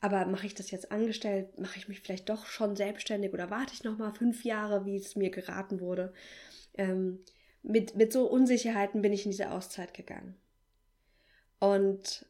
Aber 0.00 0.26
mache 0.26 0.46
ich 0.46 0.54
das 0.54 0.70
jetzt 0.72 0.92
angestellt? 0.92 1.58
Mache 1.58 1.78
ich 1.78 1.88
mich 1.88 2.00
vielleicht 2.00 2.28
doch 2.28 2.44
schon 2.44 2.76
selbstständig 2.76 3.32
oder 3.32 3.50
warte 3.50 3.72
ich 3.72 3.84
nochmal 3.84 4.12
fünf 4.12 4.44
Jahre, 4.44 4.84
wie 4.84 4.96
es 4.96 5.16
mir 5.16 5.30
geraten 5.30 5.80
wurde? 5.80 6.12
Ähm, 6.74 7.20
mit, 7.62 7.96
mit 7.96 8.12
so 8.12 8.26
Unsicherheiten 8.28 9.00
bin 9.00 9.12
ich 9.12 9.24
in 9.24 9.30
diese 9.30 9.52
Auszeit 9.52 9.94
gegangen. 9.94 10.36
Und 11.62 12.26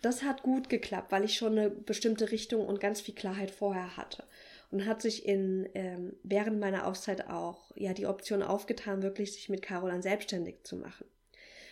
das 0.00 0.22
hat 0.22 0.42
gut 0.42 0.70
geklappt, 0.70 1.12
weil 1.12 1.24
ich 1.24 1.34
schon 1.34 1.58
eine 1.58 1.68
bestimmte 1.68 2.30
Richtung 2.30 2.66
und 2.66 2.80
ganz 2.80 3.02
viel 3.02 3.14
Klarheit 3.14 3.50
vorher 3.50 3.98
hatte. 3.98 4.24
Und 4.70 4.86
hat 4.86 5.02
sich 5.02 5.26
in, 5.26 5.68
ähm, 5.74 6.16
während 6.22 6.58
meiner 6.60 6.86
Auszeit 6.86 7.28
auch 7.28 7.76
ja 7.76 7.92
die 7.92 8.06
Option 8.06 8.42
aufgetan, 8.42 9.02
wirklich 9.02 9.34
sich 9.34 9.50
mit 9.50 9.60
Carolan 9.60 10.00
selbstständig 10.00 10.62
zu 10.62 10.76
machen. 10.76 11.04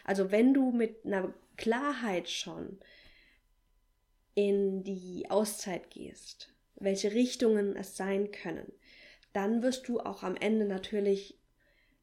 Also 0.04 0.30
wenn 0.30 0.52
du 0.52 0.70
mit 0.70 1.06
einer 1.06 1.32
Klarheit 1.56 2.28
schon 2.28 2.78
in 4.34 4.84
die 4.84 5.30
Auszeit 5.30 5.90
gehst, 5.90 6.52
welche 6.76 7.12
Richtungen 7.12 7.74
es 7.74 7.96
sein 7.96 8.32
können, 8.32 8.70
dann 9.32 9.62
wirst 9.62 9.88
du 9.88 10.00
auch 10.00 10.22
am 10.22 10.36
Ende 10.36 10.66
natürlich 10.66 11.37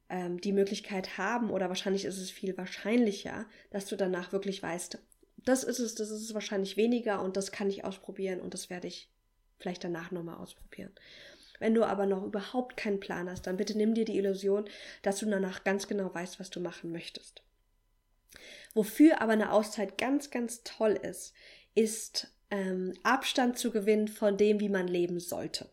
ähm, 0.08 0.40
die 0.40 0.52
Möglichkeit 0.52 1.18
haben, 1.18 1.50
oder 1.50 1.68
wahrscheinlich 1.68 2.04
ist 2.04 2.18
es 2.18 2.30
viel 2.30 2.56
wahrscheinlicher, 2.56 3.46
dass 3.70 3.86
du 3.86 3.96
danach 3.96 4.32
wirklich 4.32 4.62
weißt, 4.62 4.98
das 5.44 5.64
ist 5.64 5.78
es, 5.78 5.94
das 5.94 6.10
ist 6.10 6.22
es 6.22 6.34
wahrscheinlich 6.34 6.76
weniger 6.76 7.22
und 7.22 7.36
das 7.36 7.52
kann 7.52 7.68
ich 7.68 7.84
ausprobieren 7.84 8.40
und 8.40 8.54
das 8.54 8.70
werde 8.70 8.88
ich 8.88 9.10
vielleicht 9.58 9.84
danach 9.84 10.10
nochmal 10.10 10.36
ausprobieren. 10.36 10.92
Wenn 11.58 11.74
du 11.74 11.84
aber 11.84 12.06
noch 12.06 12.22
überhaupt 12.22 12.76
keinen 12.76 13.00
Plan 13.00 13.30
hast, 13.30 13.46
dann 13.46 13.56
bitte 13.56 13.76
nimm 13.76 13.94
dir 13.94 14.04
die 14.04 14.18
Illusion, 14.18 14.68
dass 15.02 15.18
du 15.18 15.26
danach 15.26 15.64
ganz 15.64 15.88
genau 15.88 16.12
weißt, 16.12 16.38
was 16.38 16.50
du 16.50 16.60
machen 16.60 16.92
möchtest. 16.92 17.42
Wofür 18.74 19.22
aber 19.22 19.32
eine 19.32 19.52
Auszeit 19.52 19.96
ganz, 19.96 20.30
ganz 20.30 20.62
toll 20.64 20.92
ist, 20.92 21.32
ist 21.74 22.28
ähm, 22.50 22.92
Abstand 23.02 23.58
zu 23.58 23.70
gewinnen 23.70 24.08
von 24.08 24.36
dem, 24.36 24.60
wie 24.60 24.68
man 24.68 24.86
leben 24.86 25.18
sollte 25.18 25.70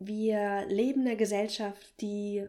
wir 0.00 0.64
leben 0.66 1.02
in 1.02 1.08
einer 1.08 1.16
Gesellschaft, 1.16 2.00
die 2.00 2.44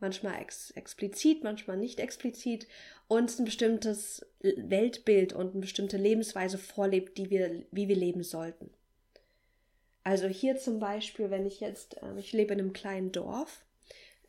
manchmal 0.00 0.40
ex 0.40 0.70
explizit, 0.72 1.44
manchmal 1.44 1.76
nicht 1.76 2.00
explizit, 2.00 2.66
uns 3.06 3.38
ein 3.38 3.44
bestimmtes 3.44 4.26
Weltbild 4.40 5.32
und 5.34 5.52
eine 5.52 5.60
bestimmte 5.60 5.98
Lebensweise 5.98 6.58
vorlebt, 6.58 7.18
die 7.18 7.30
wir, 7.30 7.64
wie 7.70 7.86
wir 7.86 7.96
leben 7.96 8.22
sollten. 8.22 8.70
Also 10.02 10.26
hier 10.26 10.56
zum 10.56 10.78
Beispiel, 10.78 11.30
wenn 11.30 11.44
ich 11.46 11.60
jetzt, 11.60 12.02
äh, 12.02 12.18
ich 12.18 12.32
lebe 12.32 12.54
in 12.54 12.60
einem 12.60 12.72
kleinen 12.72 13.12
Dorf, 13.12 13.64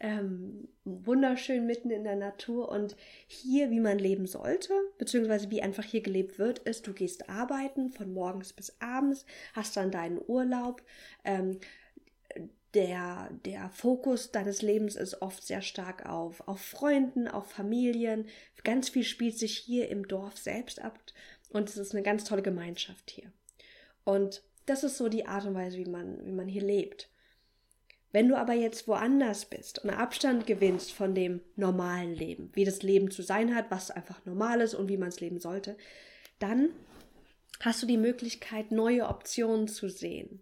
ähm, 0.02 0.68
wunderschön 0.84 1.68
mitten 1.68 1.92
in 1.92 2.04
der 2.04 2.16
Natur 2.16 2.70
und 2.70 2.96
hier, 3.28 3.70
wie 3.70 3.80
man 3.80 4.00
leben 4.00 4.26
sollte, 4.26 4.74
beziehungsweise 4.98 5.52
wie 5.52 5.62
einfach 5.62 5.84
hier 5.84 6.02
gelebt 6.02 6.40
wird, 6.40 6.60
ist, 6.60 6.88
du 6.88 6.94
gehst 6.94 7.30
arbeiten 7.30 7.92
von 7.92 8.12
morgens 8.12 8.52
bis 8.52 8.76
abends, 8.82 9.26
hast 9.54 9.78
dann 9.78 9.92
deinen 9.92 10.20
Urlaub, 10.28 10.82
ähm, 11.24 11.60
der, 12.74 13.30
der 13.46 13.70
Fokus 13.70 14.32
deines 14.32 14.62
Lebens 14.62 14.96
ist 14.96 15.22
oft 15.22 15.44
sehr 15.44 15.62
stark 15.62 16.06
auf, 16.06 16.48
auf 16.48 16.62
Freunden, 16.62 17.28
auf 17.28 17.52
Familien. 17.52 18.28
Ganz 18.64 18.90
viel 18.90 19.04
spielt 19.04 19.38
sich 19.38 19.58
hier 19.58 19.90
im 19.90 20.08
Dorf 20.08 20.38
selbst 20.38 20.82
ab 20.82 20.98
und 21.50 21.70
es 21.70 21.78
ist 21.78 21.94
eine 21.94 22.04
ganz 22.04 22.24
tolle 22.24 22.42
Gemeinschaft 22.42 23.12
hier. 23.12 23.32
Und 24.04 24.44
das 24.66 24.84
ist 24.84 24.98
so 24.98 25.10
die 25.10 25.26
Art 25.26 25.46
und 25.46 25.56
Weise, 25.56 25.78
wie 25.78 25.90
man, 25.90 26.26
wie 26.26 26.32
man 26.32 26.48
hier 26.48 26.64
lebt. 26.64 27.10
Wenn 28.14 28.28
du 28.28 28.36
aber 28.36 28.54
jetzt 28.54 28.88
woanders 28.88 29.46
bist 29.46 29.80
und 29.80 29.90
Abstand 29.90 30.46
gewinnst 30.46 30.92
von 30.92 31.16
dem 31.16 31.42
normalen 31.56 32.14
Leben, 32.14 32.52
wie 32.54 32.66
das 32.66 32.84
Leben 32.84 33.10
zu 33.10 33.22
sein 33.22 33.56
hat, 33.56 33.72
was 33.72 33.90
einfach 33.90 34.26
normal 34.26 34.62
ist 34.62 34.74
und 34.74 34.90
wie 34.90 34.98
man 34.98 35.10
es 35.10 35.22
leben 35.22 35.40
sollte, 35.40 35.78
dann 36.40 36.70
hast 37.62 37.82
du 37.82 37.88
die 37.88 37.98
Möglichkeit, 37.98 38.72
neue 38.72 39.08
Optionen 39.08 39.68
zu 39.68 39.90
sehen. 39.90 40.42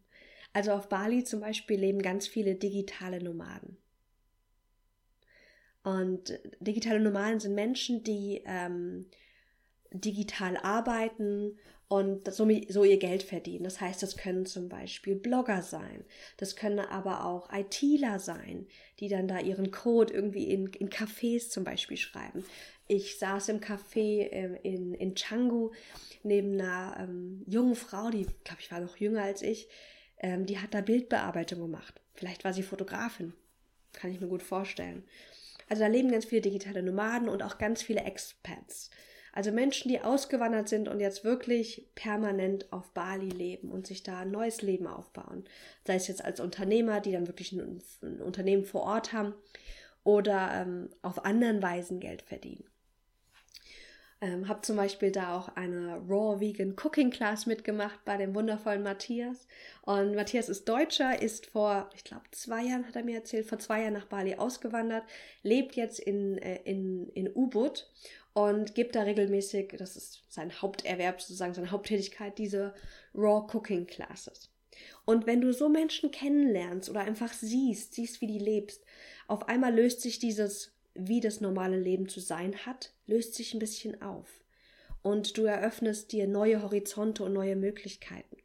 Also 0.53 0.72
auf 0.72 0.89
Bali 0.89 1.24
zum 1.24 1.41
Beispiel 1.41 1.79
leben 1.79 2.01
ganz 2.01 2.27
viele 2.27 2.56
digitale 2.56 3.22
Nomaden. 3.24 3.77
Und 5.84 6.39
digitale 6.60 7.00
Nomaden 7.00 7.39
sind 7.39 7.56
Menschen, 7.56 8.03
die 8.03 8.41
ähm, 8.46 9.06
digital 9.91 10.58
arbeiten 10.58 11.58
und 11.88 12.32
so, 12.32 12.48
so, 12.68 12.84
ihr 12.84 13.00
Geld 13.00 13.24
verdienen. 13.24 13.63
Das 13.63 13.82
heißt, 13.82 14.03
das 14.03 14.15
können 14.15 14.46
zum 14.46 14.70
Beispiel 14.70 15.15
Blogger 15.15 15.63
sein. 15.63 16.06
Das 16.38 16.56
können 16.56 16.79
aber 16.79 17.25
auch 17.25 17.50
ITler 17.51 18.20
sein, 18.20 18.68
die 19.00 19.08
dann 19.08 19.27
da 19.27 19.39
ihren 19.39 19.72
Code 19.72 20.13
irgendwie 20.13 20.51
in, 20.51 20.68
in 20.68 20.89
Cafés 20.89 21.50
zum 21.50 21.63
Beispiel 21.63 21.98
schreiben. 21.98 22.46
Ich 22.88 23.18
saß 23.18 23.50
im 23.50 23.60
Café 23.60 24.29
ähm, 24.32 24.56
in, 24.62 24.94
in 24.94 25.15
Canggu 25.15 25.72
neben 26.22 26.53
einer 26.53 26.98
ähm, 27.00 27.44
jungen 27.48 27.75
Frau, 27.75 28.12
die, 28.12 28.27
glaube 28.44 28.62
ich, 28.62 28.72
war 28.72 28.82
noch 28.82 28.98
jünger 28.98 29.24
als 29.24 29.41
ich, 29.41 29.68
ähm, 30.19 30.45
die 30.45 30.59
hat 30.59 30.73
da 30.73 30.81
Bildbearbeitung 30.81 31.59
gemacht. 31.59 32.01
Vielleicht 32.13 32.43
war 32.43 32.53
sie 32.53 32.63
Fotografin. 32.63 33.33
Kann 33.93 34.11
ich 34.11 34.19
mir 34.19 34.27
gut 34.27 34.43
vorstellen. 34.43 35.03
Also 35.67 35.83
da 35.83 35.88
leben 35.88 36.11
ganz 36.11 36.25
viele 36.25 36.41
digitale 36.41 36.83
Nomaden 36.83 37.29
und 37.29 37.43
auch 37.43 37.57
ganz 37.57 37.81
viele 37.81 38.01
Expats. 38.01 38.89
Also 39.31 39.51
Menschen, 39.51 39.89
die 39.89 40.01
ausgewandert 40.01 40.67
sind 40.67 40.88
und 40.88 40.99
jetzt 40.99 41.23
wirklich 41.23 41.88
permanent 41.95 42.73
auf 42.73 42.91
Bali 42.93 43.29
leben 43.29 43.71
und 43.71 43.85
sich 43.85 44.03
da 44.03 44.19
ein 44.19 44.31
neues 44.31 44.61
Leben 44.61 44.88
aufbauen. 44.88 45.45
Sei 45.85 45.95
es 45.95 46.07
jetzt 46.07 46.25
als 46.25 46.39
Unternehmer, 46.39 46.99
die 46.99 47.11
dann 47.11 47.27
wirklich 47.27 47.51
ein, 47.51 47.81
ein 48.01 48.21
Unternehmen 48.21 48.65
vor 48.65 48.81
Ort 48.81 49.13
haben 49.13 49.35
oder 50.03 50.49
ähm, 50.53 50.89
auf 51.03 51.25
anderen 51.25 51.61
Weisen 51.61 51.99
Geld 51.99 52.23
verdienen. 52.23 52.68
Ähm, 54.21 54.49
habe 54.49 54.61
zum 54.61 54.75
Beispiel 54.75 55.13
da 55.13 55.38
auch 55.38 55.55
eine 55.55 55.95
Raw 56.09 56.41
Vegan 56.41 56.75
Cooking 56.75 57.09
Class 57.09 57.45
mitgemacht 57.45 58.03
bei 58.03 58.17
dem 58.17 58.35
wundervollen 58.35 58.83
Matthias. 58.83 59.47
Und 59.83 60.13
Matthias 60.13 60.49
ist 60.49 60.67
Deutscher, 60.67 61.21
ist 61.21 61.45
vor, 61.45 61.89
ich 61.95 62.03
glaube, 62.03 62.23
zwei 62.31 62.63
Jahren, 62.63 62.85
hat 62.85 62.97
er 62.97 63.05
mir 63.05 63.15
erzählt, 63.15 63.47
vor 63.47 63.59
zwei 63.59 63.81
Jahren 63.81 63.93
nach 63.93 64.07
Bali 64.07 64.35
ausgewandert, 64.35 65.03
lebt 65.41 65.75
jetzt 65.75 65.99
in, 65.99 66.38
äh, 66.39 66.59
in, 66.65 67.07
in 67.09 67.33
Ubud 67.33 67.89
und 68.33 68.75
gibt 68.75 68.95
da 68.95 69.03
regelmäßig, 69.03 69.75
das 69.77 69.95
ist 69.95 70.21
sein 70.27 70.61
Haupterwerb, 70.61 71.21
sozusagen 71.21 71.53
seine 71.53 71.71
Haupttätigkeit, 71.71 72.38
diese 72.38 72.73
Raw 73.15 73.47
Cooking 73.53 73.88
Classes. 73.88 74.49
Und 75.05 75.27
wenn 75.27 75.41
du 75.41 75.53
so 75.53 75.69
Menschen 75.69 76.11
kennenlernst 76.11 76.89
oder 76.89 77.01
einfach 77.01 77.33
siehst, 77.33 77.94
siehst, 77.94 78.20
wie 78.22 78.27
die 78.27 78.39
lebst, 78.39 78.83
auf 79.27 79.48
einmal 79.48 79.74
löst 79.74 80.01
sich 80.01 80.20
dieses 80.20 80.74
wie 80.93 81.21
das 81.21 81.41
normale 81.41 81.77
Leben 81.77 82.07
zu 82.09 82.19
sein 82.19 82.65
hat, 82.65 82.93
löst 83.07 83.35
sich 83.35 83.53
ein 83.53 83.59
bisschen 83.59 84.01
auf. 84.01 84.27
Und 85.01 85.37
du 85.37 85.45
eröffnest 85.45 86.11
dir 86.11 86.27
neue 86.27 86.61
Horizonte 86.61 87.23
und 87.23 87.33
neue 87.33 87.55
Möglichkeiten. 87.55 88.37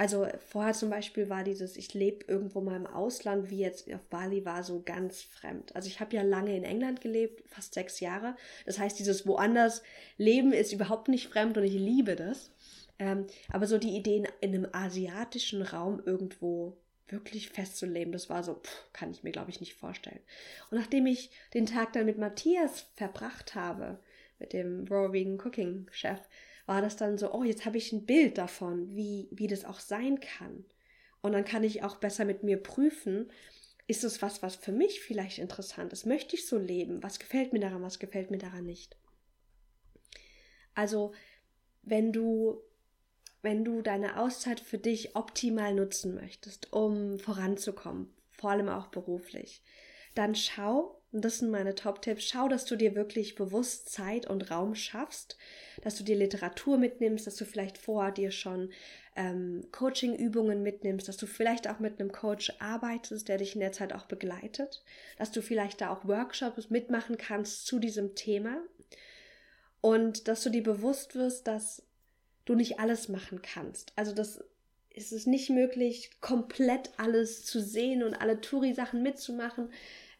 Also 0.00 0.26
vorher 0.48 0.72
zum 0.72 0.88
Beispiel 0.88 1.28
war 1.28 1.44
dieses, 1.44 1.76
ich 1.76 1.92
lebe 1.92 2.24
irgendwo 2.26 2.62
mal 2.62 2.76
im 2.76 2.86
Ausland, 2.86 3.50
wie 3.50 3.58
jetzt 3.58 3.92
auf 3.92 4.00
Bali 4.08 4.46
war, 4.46 4.62
so 4.62 4.80
ganz 4.80 5.20
fremd. 5.20 5.76
Also 5.76 5.88
ich 5.88 6.00
habe 6.00 6.16
ja 6.16 6.22
lange 6.22 6.56
in 6.56 6.64
England 6.64 7.02
gelebt, 7.02 7.46
fast 7.50 7.74
sechs 7.74 8.00
Jahre. 8.00 8.34
Das 8.64 8.78
heißt, 8.78 8.98
dieses 8.98 9.26
woanders 9.26 9.82
Leben 10.16 10.54
ist 10.54 10.72
überhaupt 10.72 11.08
nicht 11.08 11.28
fremd 11.28 11.58
und 11.58 11.64
ich 11.64 11.74
liebe 11.74 12.16
das. 12.16 12.50
Ähm, 12.98 13.26
aber 13.52 13.66
so 13.66 13.76
die 13.76 13.94
Ideen 13.94 14.26
in 14.40 14.54
einem 14.54 14.68
asiatischen 14.72 15.60
Raum 15.60 16.00
irgendwo 16.02 16.78
wirklich 17.12 17.50
festzuleben, 17.50 18.12
das 18.12 18.30
war 18.30 18.42
so, 18.42 18.54
pff, 18.54 18.92
kann 18.92 19.10
ich 19.10 19.22
mir, 19.22 19.32
glaube 19.32 19.50
ich, 19.50 19.60
nicht 19.60 19.74
vorstellen. 19.74 20.20
Und 20.70 20.78
nachdem 20.78 21.06
ich 21.06 21.30
den 21.54 21.66
Tag 21.66 21.92
dann 21.92 22.06
mit 22.06 22.18
Matthias 22.18 22.86
verbracht 22.96 23.54
habe, 23.54 23.98
mit 24.38 24.52
dem 24.52 24.86
Raw 24.88 25.12
Vegan 25.12 25.40
Cooking 25.40 25.86
Chef, 25.92 26.20
war 26.66 26.80
das 26.80 26.96
dann 26.96 27.18
so, 27.18 27.32
oh, 27.32 27.42
jetzt 27.42 27.66
habe 27.66 27.78
ich 27.78 27.92
ein 27.92 28.06
Bild 28.06 28.38
davon, 28.38 28.94
wie, 28.94 29.28
wie 29.32 29.46
das 29.46 29.64
auch 29.64 29.80
sein 29.80 30.20
kann. 30.20 30.64
Und 31.20 31.32
dann 31.32 31.44
kann 31.44 31.64
ich 31.64 31.82
auch 31.82 31.96
besser 31.96 32.24
mit 32.24 32.42
mir 32.42 32.56
prüfen, 32.56 33.30
ist 33.86 34.04
es 34.04 34.22
was, 34.22 34.40
was 34.40 34.54
für 34.54 34.72
mich 34.72 35.00
vielleicht 35.00 35.38
interessant 35.38 35.92
ist? 35.92 36.06
Möchte 36.06 36.36
ich 36.36 36.46
so 36.46 36.58
leben? 36.58 37.02
Was 37.02 37.18
gefällt 37.18 37.52
mir 37.52 37.58
daran, 37.58 37.82
was 37.82 37.98
gefällt 37.98 38.30
mir 38.30 38.38
daran 38.38 38.64
nicht? 38.64 38.96
Also, 40.74 41.12
wenn 41.82 42.12
du 42.12 42.62
wenn 43.42 43.64
du 43.64 43.82
deine 43.82 44.18
Auszeit 44.18 44.60
für 44.60 44.78
dich 44.78 45.16
optimal 45.16 45.74
nutzen 45.74 46.14
möchtest, 46.14 46.72
um 46.72 47.18
voranzukommen, 47.18 48.12
vor 48.30 48.50
allem 48.50 48.68
auch 48.68 48.88
beruflich, 48.88 49.62
dann 50.14 50.34
schau, 50.34 51.00
und 51.12 51.24
das 51.24 51.38
sind 51.38 51.50
meine 51.50 51.74
Top-Tipps, 51.74 52.24
schau, 52.24 52.48
dass 52.48 52.64
du 52.64 52.76
dir 52.76 52.94
wirklich 52.94 53.34
bewusst 53.34 53.90
Zeit 53.90 54.26
und 54.26 54.50
Raum 54.50 54.74
schaffst, 54.74 55.38
dass 55.82 55.96
du 55.96 56.04
dir 56.04 56.16
Literatur 56.16 56.78
mitnimmst, 56.78 57.26
dass 57.26 57.36
du 57.36 57.44
vielleicht 57.44 57.78
vor 57.78 58.10
dir 58.10 58.30
schon 58.30 58.70
ähm, 59.16 59.66
Coaching-Übungen 59.72 60.62
mitnimmst, 60.62 61.08
dass 61.08 61.16
du 61.16 61.26
vielleicht 61.26 61.68
auch 61.68 61.78
mit 61.78 62.00
einem 62.00 62.12
Coach 62.12 62.52
arbeitest, 62.58 63.28
der 63.28 63.38
dich 63.38 63.54
in 63.54 63.60
der 63.60 63.72
Zeit 63.72 63.92
auch 63.92 64.06
begleitet, 64.06 64.84
dass 65.16 65.32
du 65.32 65.42
vielleicht 65.42 65.80
da 65.80 65.90
auch 65.90 66.06
Workshops 66.06 66.70
mitmachen 66.70 67.16
kannst 67.16 67.66
zu 67.66 67.78
diesem 67.78 68.14
Thema. 68.14 68.62
Und 69.80 70.28
dass 70.28 70.42
du 70.42 70.50
dir 70.50 70.62
bewusst 70.62 71.14
wirst, 71.14 71.46
dass 71.46 71.82
du 72.50 72.56
nicht 72.56 72.80
alles 72.80 73.08
machen 73.08 73.42
kannst. 73.42 73.92
Also 73.96 74.12
das 74.12 74.42
ist 74.90 75.12
es 75.12 75.26
nicht 75.26 75.50
möglich, 75.50 76.10
komplett 76.20 76.90
alles 76.96 77.44
zu 77.44 77.62
sehen 77.62 78.02
und 78.02 78.14
alle 78.14 78.40
Touri-Sachen 78.40 79.02
mitzumachen, 79.02 79.72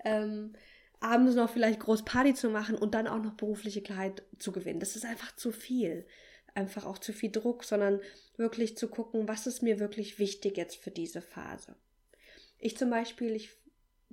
ähm, 0.04 0.52
abends 1.00 1.34
noch 1.34 1.50
vielleicht 1.50 1.80
groß 1.80 2.04
Party 2.04 2.34
zu 2.34 2.48
machen 2.50 2.76
und 2.76 2.94
dann 2.94 3.08
auch 3.08 3.20
noch 3.20 3.34
berufliche 3.34 3.82
Klarheit 3.82 4.22
zu 4.38 4.52
gewinnen. 4.52 4.80
Das 4.80 4.94
ist 4.94 5.04
einfach 5.04 5.34
zu 5.34 5.50
viel. 5.50 6.06
Einfach 6.54 6.84
auch 6.84 6.98
zu 6.98 7.12
viel 7.12 7.30
Druck, 7.30 7.64
sondern 7.64 8.00
wirklich 8.36 8.76
zu 8.76 8.88
gucken, 8.88 9.28
was 9.28 9.46
ist 9.46 9.62
mir 9.62 9.80
wirklich 9.80 10.18
wichtig 10.18 10.56
jetzt 10.56 10.76
für 10.76 10.90
diese 10.90 11.22
Phase. 11.22 11.74
Ich 12.58 12.76
zum 12.76 12.90
Beispiel, 12.90 13.34
ich, 13.34 13.50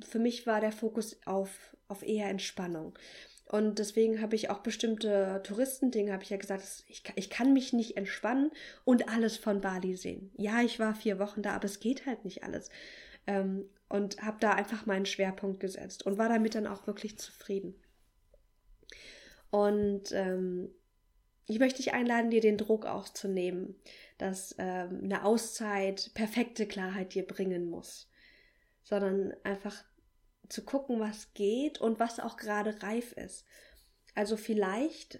für 0.03 0.19
mich 0.19 0.47
war 0.47 0.61
der 0.61 0.71
Fokus 0.71 1.17
auf, 1.25 1.75
auf 1.87 2.03
eher 2.03 2.29
Entspannung. 2.29 2.97
Und 3.49 3.79
deswegen 3.79 4.21
habe 4.21 4.35
ich 4.35 4.49
auch 4.49 4.59
bestimmte 4.59 5.41
Touristendinge, 5.43 6.11
habe 6.11 6.23
ich 6.23 6.29
ja 6.29 6.37
gesagt, 6.37 6.63
ich, 6.87 7.03
ich 7.15 7.29
kann 7.29 7.53
mich 7.53 7.71
nicht 7.71 7.95
entspannen 7.95 8.51
und 8.83 9.07
alles 9.07 9.37
von 9.37 9.61
Bali 9.61 9.95
sehen. 9.95 10.31
Ja, 10.35 10.61
ich 10.61 10.79
war 10.79 10.93
vier 10.93 11.17
Wochen 11.17 11.41
da, 11.41 11.53
aber 11.53 11.65
es 11.65 11.79
geht 11.79 12.05
halt 12.05 12.25
nicht 12.25 12.43
alles. 12.43 12.69
Ähm, 13.25 13.69
und 13.87 14.21
habe 14.21 14.37
da 14.41 14.51
einfach 14.51 14.85
meinen 14.85 15.05
Schwerpunkt 15.05 15.61
gesetzt 15.61 16.05
und 16.05 16.17
war 16.17 16.27
damit 16.27 16.55
dann 16.55 16.67
auch 16.67 16.87
wirklich 16.87 17.17
zufrieden. 17.17 17.75
Und 19.49 20.11
ähm, 20.11 20.69
ich 21.47 21.59
möchte 21.59 21.77
dich 21.77 21.93
einladen, 21.93 22.29
dir 22.29 22.41
den 22.41 22.57
Druck 22.57 22.85
auch 22.85 23.07
zu 23.07 23.29
nehmen, 23.29 23.75
dass 24.17 24.55
ähm, 24.57 24.99
eine 25.03 25.23
Auszeit 25.23 26.11
perfekte 26.13 26.67
Klarheit 26.67 27.13
dir 27.13 27.25
bringen 27.25 27.69
muss, 27.69 28.09
sondern 28.83 29.33
einfach 29.43 29.85
zu 30.49 30.63
gucken, 30.63 30.99
was 30.99 31.33
geht 31.33 31.79
und 31.79 31.99
was 31.99 32.19
auch 32.19 32.37
gerade 32.37 32.81
reif 32.81 33.11
ist. 33.13 33.45
Also 34.15 34.37
vielleicht, 34.37 35.19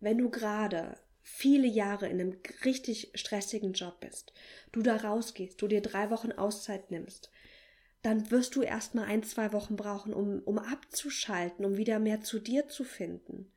wenn 0.00 0.18
du 0.18 0.30
gerade 0.30 0.96
viele 1.22 1.66
Jahre 1.66 2.08
in 2.08 2.20
einem 2.20 2.38
richtig 2.64 3.10
stressigen 3.14 3.72
Job 3.72 4.00
bist, 4.00 4.32
du 4.72 4.82
da 4.82 4.96
rausgehst, 4.96 5.60
du 5.60 5.68
dir 5.68 5.80
drei 5.80 6.10
Wochen 6.10 6.32
Auszeit 6.32 6.90
nimmst, 6.90 7.30
dann 8.02 8.30
wirst 8.30 8.54
du 8.54 8.62
erstmal 8.62 9.06
ein, 9.06 9.22
zwei 9.22 9.52
Wochen 9.54 9.76
brauchen, 9.76 10.12
um, 10.12 10.40
um 10.44 10.58
abzuschalten, 10.58 11.64
um 11.64 11.78
wieder 11.78 11.98
mehr 11.98 12.20
zu 12.20 12.38
dir 12.38 12.68
zu 12.68 12.84
finden. 12.84 13.50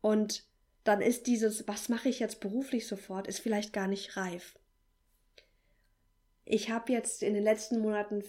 Und 0.00 0.44
dann 0.84 1.02
ist 1.02 1.26
dieses, 1.26 1.68
was 1.68 1.90
mache 1.90 2.08
ich 2.08 2.18
jetzt 2.18 2.40
beruflich 2.40 2.86
sofort, 2.86 3.26
ist 3.26 3.40
vielleicht 3.40 3.74
gar 3.74 3.86
nicht 3.86 4.16
reif. 4.16 4.58
Ich 6.50 6.70
habe 6.70 6.92
jetzt 6.92 7.22
in 7.22 7.34
den 7.34 7.44
letzten 7.44 7.80
Monaten 7.80 8.24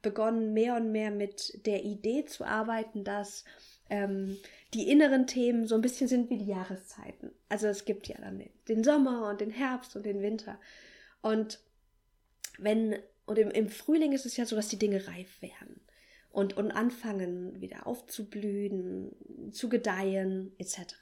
begonnen, 0.00 0.54
mehr 0.54 0.74
und 0.74 0.90
mehr 0.90 1.10
mit 1.10 1.66
der 1.66 1.84
Idee 1.84 2.24
zu 2.24 2.44
arbeiten, 2.44 3.04
dass 3.04 3.44
ähm, 3.90 4.38
die 4.74 4.90
inneren 4.90 5.26
Themen 5.26 5.66
so 5.66 5.74
ein 5.74 5.82
bisschen 5.82 6.08
sind 6.08 6.30
wie 6.30 6.38
die 6.38 6.46
Jahreszeiten. 6.46 7.30
Also 7.48 7.66
es 7.66 7.84
gibt 7.84 8.08
ja 8.08 8.16
dann 8.18 8.42
den 8.68 8.82
Sommer 8.82 9.28
und 9.28 9.40
den 9.40 9.50
Herbst 9.50 9.96
und 9.96 10.06
den 10.06 10.22
Winter. 10.22 10.58
Und 11.20 11.60
wenn, 12.58 12.96
und 13.26 13.38
im, 13.38 13.50
im 13.50 13.68
Frühling 13.68 14.12
ist 14.12 14.26
es 14.26 14.36
ja 14.36 14.46
so, 14.46 14.56
dass 14.56 14.68
die 14.68 14.78
Dinge 14.78 15.06
reif 15.06 15.42
werden 15.42 15.80
und, 16.30 16.56
und 16.56 16.70
anfangen 16.70 17.60
wieder 17.60 17.86
aufzublühen, 17.86 19.12
zu 19.52 19.68
gedeihen, 19.68 20.52
etc. 20.58 20.94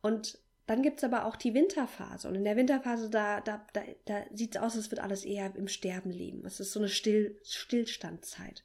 Und 0.00 0.38
dann 0.66 0.82
gibt 0.82 0.98
es 0.98 1.04
aber 1.04 1.26
auch 1.26 1.36
die 1.36 1.54
Winterphase. 1.54 2.28
Und 2.28 2.36
in 2.36 2.44
der 2.44 2.56
Winterphase, 2.56 3.10
da, 3.10 3.40
da, 3.40 3.66
da, 3.72 3.82
da 4.04 4.22
sieht 4.32 4.54
es 4.54 4.62
aus, 4.62 4.76
als 4.76 4.90
würde 4.90 5.02
alles 5.02 5.24
eher 5.24 5.54
im 5.56 5.68
Sterben 5.68 6.10
leben. 6.10 6.44
Es 6.46 6.60
ist 6.60 6.72
so 6.72 6.78
eine 6.78 6.88
Still, 6.88 7.38
Stillstandzeit. 7.42 8.62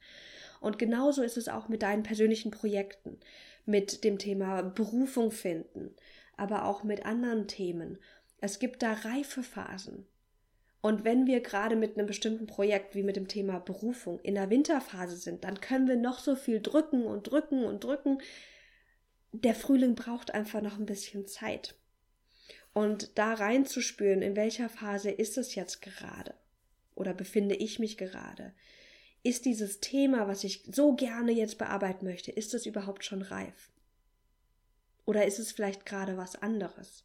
Und 0.59 0.79
genauso 0.79 1.23
ist 1.23 1.37
es 1.37 1.49
auch 1.49 1.67
mit 1.69 1.81
deinen 1.81 2.03
persönlichen 2.03 2.51
Projekten, 2.51 3.19
mit 3.65 4.03
dem 4.03 4.17
Thema 4.17 4.61
Berufung 4.61 5.31
finden, 5.31 5.95
aber 6.35 6.65
auch 6.65 6.83
mit 6.83 7.05
anderen 7.05 7.47
Themen. 7.47 7.97
Es 8.39 8.59
gibt 8.59 8.83
da 8.83 8.93
reife 8.93 9.43
Phasen. 9.43 10.05
Und 10.81 11.03
wenn 11.03 11.25
wir 11.25 11.41
gerade 11.41 11.75
mit 11.75 11.97
einem 11.97 12.07
bestimmten 12.07 12.45
Projekt 12.45 12.95
wie 12.95 13.03
mit 13.03 13.15
dem 13.15 13.27
Thema 13.27 13.59
Berufung 13.59 14.19
in 14.21 14.35
der 14.35 14.49
Winterphase 14.49 15.17
sind, 15.17 15.43
dann 15.43 15.59
können 15.59 15.87
wir 15.87 15.97
noch 15.97 16.19
so 16.19 16.35
viel 16.35 16.61
drücken 16.61 17.05
und 17.05 17.29
drücken 17.29 17.65
und 17.65 17.83
drücken. 17.83 18.19
Der 19.31 19.55
Frühling 19.55 19.95
braucht 19.95 20.33
einfach 20.33 20.61
noch 20.61 20.77
ein 20.77 20.85
bisschen 20.85 21.25
Zeit. 21.27 21.75
Und 22.77 23.17
da 23.17 23.33
reinzuspüren, 23.33 24.21
in 24.21 24.35
welcher 24.35 24.69
Phase 24.69 25.09
ist 25.09 25.39
es 25.39 25.55
jetzt 25.55 25.81
gerade 25.81 26.35
oder 26.93 27.15
befinde 27.15 27.55
ich 27.55 27.79
mich 27.79 27.97
gerade? 27.97 28.53
Ist 29.23 29.45
dieses 29.45 29.79
Thema, 29.79 30.27
was 30.27 30.43
ich 30.43 30.61
so 30.71 30.93
gerne 30.93 31.31
jetzt 31.31 31.57
bearbeiten 31.57 32.05
möchte, 32.05 32.31
ist 32.31 32.53
es 32.53 32.67
überhaupt 32.67 33.03
schon 33.03 33.23
reif? 33.23 33.71
Oder 35.05 35.25
ist 35.25 35.39
es 35.39 35.51
vielleicht 35.51 35.87
gerade 35.87 36.17
was 36.17 36.35
anderes? 36.35 37.03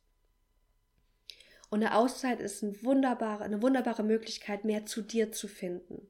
Und 1.70 1.82
eine 1.82 1.96
Auszeit 1.96 2.40
ist 2.40 2.62
ein 2.62 2.84
wunderbare, 2.84 3.42
eine 3.42 3.62
wunderbare 3.62 4.02
Möglichkeit, 4.02 4.66
mehr 4.66 4.84
zu 4.84 5.00
dir 5.00 5.32
zu 5.32 5.48
finden. 5.48 6.06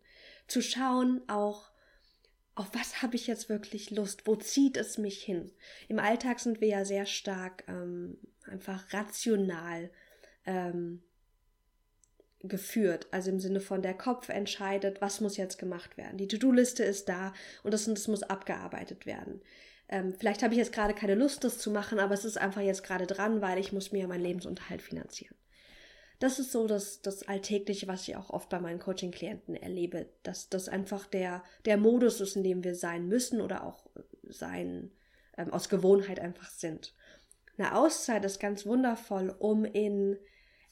Zu 0.49 0.61
schauen 0.61 1.23
auch, 1.29 1.71
auf 2.57 2.67
was 2.73 3.01
habe 3.01 3.15
ich 3.15 3.29
jetzt 3.29 3.49
wirklich 3.49 3.93
Lust? 3.93 4.27
Wo 4.27 4.35
zieht 4.35 4.77
es 4.77 4.99
mich 4.99 5.23
hin? 5.23 5.53
Im 5.87 6.01
Alltag 6.01 6.41
sind 6.41 6.61
wir 6.61 6.67
ja 6.67 6.85
sehr 6.85 7.07
stark 7.07 7.63
ähm, 7.69 8.19
einfach 8.49 8.93
rational 8.93 9.91
ähm, 10.47 11.03
geführt. 12.43 13.07
Also 13.11 13.31
im 13.31 13.41
Sinne 13.41 13.61
von 13.61 13.83
der 13.83 13.95
Kopf 13.95 14.29
entscheidet, 14.29 15.01
was 15.01 15.21
muss 15.21 15.37
jetzt 15.37 15.59
gemacht 15.59 15.97
werden. 15.97 16.19
Die 16.19 16.29
To-Do-Liste 16.29 16.85
ist 16.85 17.09
da 17.09 17.33
und 17.63 17.73
das, 17.73 17.85
das 17.85 18.09
muss 18.09 18.23
abgearbeitet 18.23 19.07
werden. 19.07 19.41
Ähm, 19.89 20.15
vielleicht 20.19 20.43
habe 20.43 20.55
ich 20.55 20.59
jetzt 20.59 20.73
gerade 20.73 20.95
keine 20.95 21.15
Lust, 21.15 21.45
das 21.45 21.59
zu 21.59 21.71
machen, 21.71 21.99
aber 21.99 22.15
es 22.15 22.25
ist 22.25 22.39
einfach 22.39 22.63
jetzt 22.63 22.83
gerade 22.83 23.07
dran, 23.07 23.41
weil 23.43 23.59
ich 23.59 23.73
muss 23.73 23.93
mir 23.93 24.09
meinen 24.09 24.23
Lebensunterhalt 24.23 24.83
finanzieren. 24.83 25.37
Das 26.19 26.39
ist 26.39 26.53
so 26.53 26.69
das, 26.69 27.03
das 27.03 27.27
Alltägliche, 27.27 27.89
was 27.89 28.07
ich 28.07 28.15
auch 28.15 28.31
oft 28.31 28.49
bei 28.49 28.61
meinen 28.61 28.79
Coaching-Klienten 28.79 29.57
erlebe, 29.57 30.09
dass 30.23 30.49
das 30.49 30.69
einfach 30.69 31.07
der, 31.07 31.43
der 31.65 31.77
Modus 31.77 32.21
ist, 32.21 32.37
in 32.37 32.45
dem 32.45 32.63
wir 32.63 32.77
sein 32.77 33.09
müssen 33.09 33.41
oder 33.41 33.65
auch 33.65 33.87
sein 34.23 34.93
ähm, 35.37 35.53
aus 35.53 35.69
Gewohnheit 35.69 36.21
einfach 36.21 36.49
sind. 36.51 36.95
Eine 37.59 37.77
Auszeit 37.77 38.25
ist 38.25 38.41
ganz 38.41 38.67
wundervoll, 38.67 39.35
um 39.39 39.65
in 39.65 40.19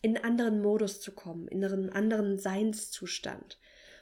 in 0.03 0.17
einen 0.17 0.25
anderen 0.25 0.63
Modus 0.63 1.01
zu 1.01 1.13
kommen, 1.13 1.49
in 1.49 1.65
einen 1.65 1.91
anderen 1.91 2.39
Seinszustand, 2.39 3.59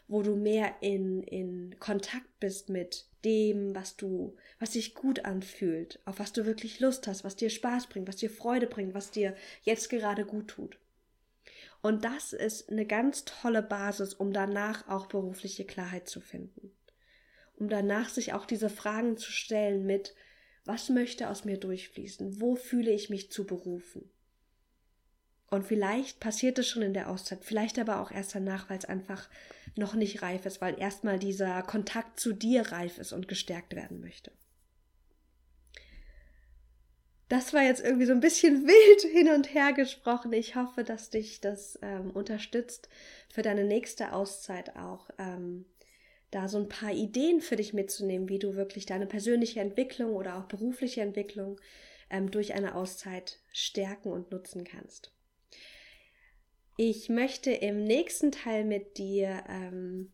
wo 0.07 0.23
du 0.23 0.37
mehr 0.37 0.77
in, 0.81 1.23
in 1.23 1.79
Kontakt 1.79 2.39
bist 2.41 2.69
mit 2.69 3.07
dem, 3.25 3.75
was 3.75 3.97
du, 3.97 4.37
was 4.59 4.75
sich 4.75 4.95
gut 4.95 5.25
anfühlt, 5.25 6.01
auf 6.05 6.19
was 6.19 6.33
du 6.33 6.47
wirklich 6.47 6.81
Lust 6.81 7.07
hast, 7.09 7.25
was 7.25 7.37
dir 7.37 7.51
Spaß 7.51 7.89
bringt, 7.89 8.09
was 8.09 8.17
dir 8.17 8.31
Freude 8.31 8.67
bringt, 8.67 8.95
was 8.95 9.11
dir 9.11 9.35
jetzt 9.63 9.91
gerade 9.91 10.25
gut 10.25 10.49
tut. 10.49 10.79
Und 11.83 12.05
das 12.05 12.33
ist 12.33 12.71
eine 12.71 12.87
ganz 12.87 13.25
tolle 13.25 13.63
Basis, 13.63 14.15
um 14.15 14.33
danach 14.33 14.89
auch 14.89 15.07
berufliche 15.07 15.65
Klarheit 15.65 16.09
zu 16.09 16.21
finden. 16.21 16.73
Um 17.57 17.69
danach 17.69 18.09
sich 18.09 18.33
auch 18.33 18.47
diese 18.47 18.71
Fragen 18.71 19.17
zu 19.17 19.31
stellen 19.33 19.85
mit, 19.85 20.15
was 20.69 20.91
möchte 20.91 21.31
aus 21.31 21.47
mir 21.47 21.57
durchfließen? 21.57 22.41
Wo 22.41 22.55
fühle 22.55 22.91
ich 22.91 23.09
mich 23.09 23.33
zu 23.33 23.47
berufen? 23.47 24.11
Und 25.51 25.65
vielleicht 25.67 26.21
passiert 26.21 26.59
es 26.59 26.69
schon 26.69 26.83
in 26.83 26.93
der 26.93 27.09
Auszeit, 27.09 27.43
vielleicht 27.43 27.79
aber 27.79 28.01
auch 28.01 28.11
erst 28.11 28.35
danach, 28.35 28.69
weil 28.69 28.77
es 28.77 28.85
einfach 28.85 29.31
noch 29.77 29.95
nicht 29.95 30.21
reif 30.21 30.45
ist, 30.45 30.61
weil 30.61 30.79
erstmal 30.79 31.19
dieser 31.19 31.63
Kontakt 31.63 32.21
zu 32.21 32.35
dir 32.35 32.71
reif 32.71 32.99
ist 32.99 33.15
und 33.15 33.29
gestärkt 33.29 33.75
werden 33.75 34.01
möchte. 34.01 34.31
Das 37.31 37.55
war 37.55 37.63
jetzt 37.63 37.83
irgendwie 37.83 38.07
so 38.07 38.13
ein 38.13 38.21
bisschen 38.21 38.67
wild 38.67 39.01
hin 39.11 39.33
und 39.33 39.55
her 39.55 39.73
gesprochen. 39.73 40.35
Ich 40.35 40.55
hoffe, 40.55 40.85
dass 40.85 41.09
dich 41.09 41.41
das 41.41 41.79
ähm, 41.81 42.11
unterstützt 42.11 42.91
für 43.31 43.41
deine 43.41 43.65
nächste 43.65 44.13
Auszeit 44.13 44.77
auch. 44.77 45.09
Ähm, 45.19 45.65
da 46.31 46.49
so 46.49 46.59
ein 46.59 46.69
paar 46.69 46.93
Ideen 46.93 47.41
für 47.41 47.57
dich 47.57 47.73
mitzunehmen, 47.73 48.29
wie 48.29 48.39
du 48.39 48.55
wirklich 48.55 48.87
deine 48.87 49.07
persönliche 49.07 49.61
Entwicklung 49.61 50.15
oder 50.15 50.39
auch 50.39 50.45
berufliche 50.45 51.01
Entwicklung 51.01 51.61
ähm, 52.11 52.31
durch 52.31 52.55
eine 52.55 52.75
Auszeit 52.75 53.39
stärken 53.53 54.13
und 54.13 54.31
nutzen 54.31 54.65
kannst. 54.65 55.13
Ich 56.77 57.09
möchte 57.09 57.51
im 57.51 57.83
nächsten 57.83 58.31
Teil 58.31 58.65
mit 58.65 58.99
dir 58.99 59.43
ähm, 59.49 60.13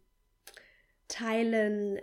teilen 1.08 2.00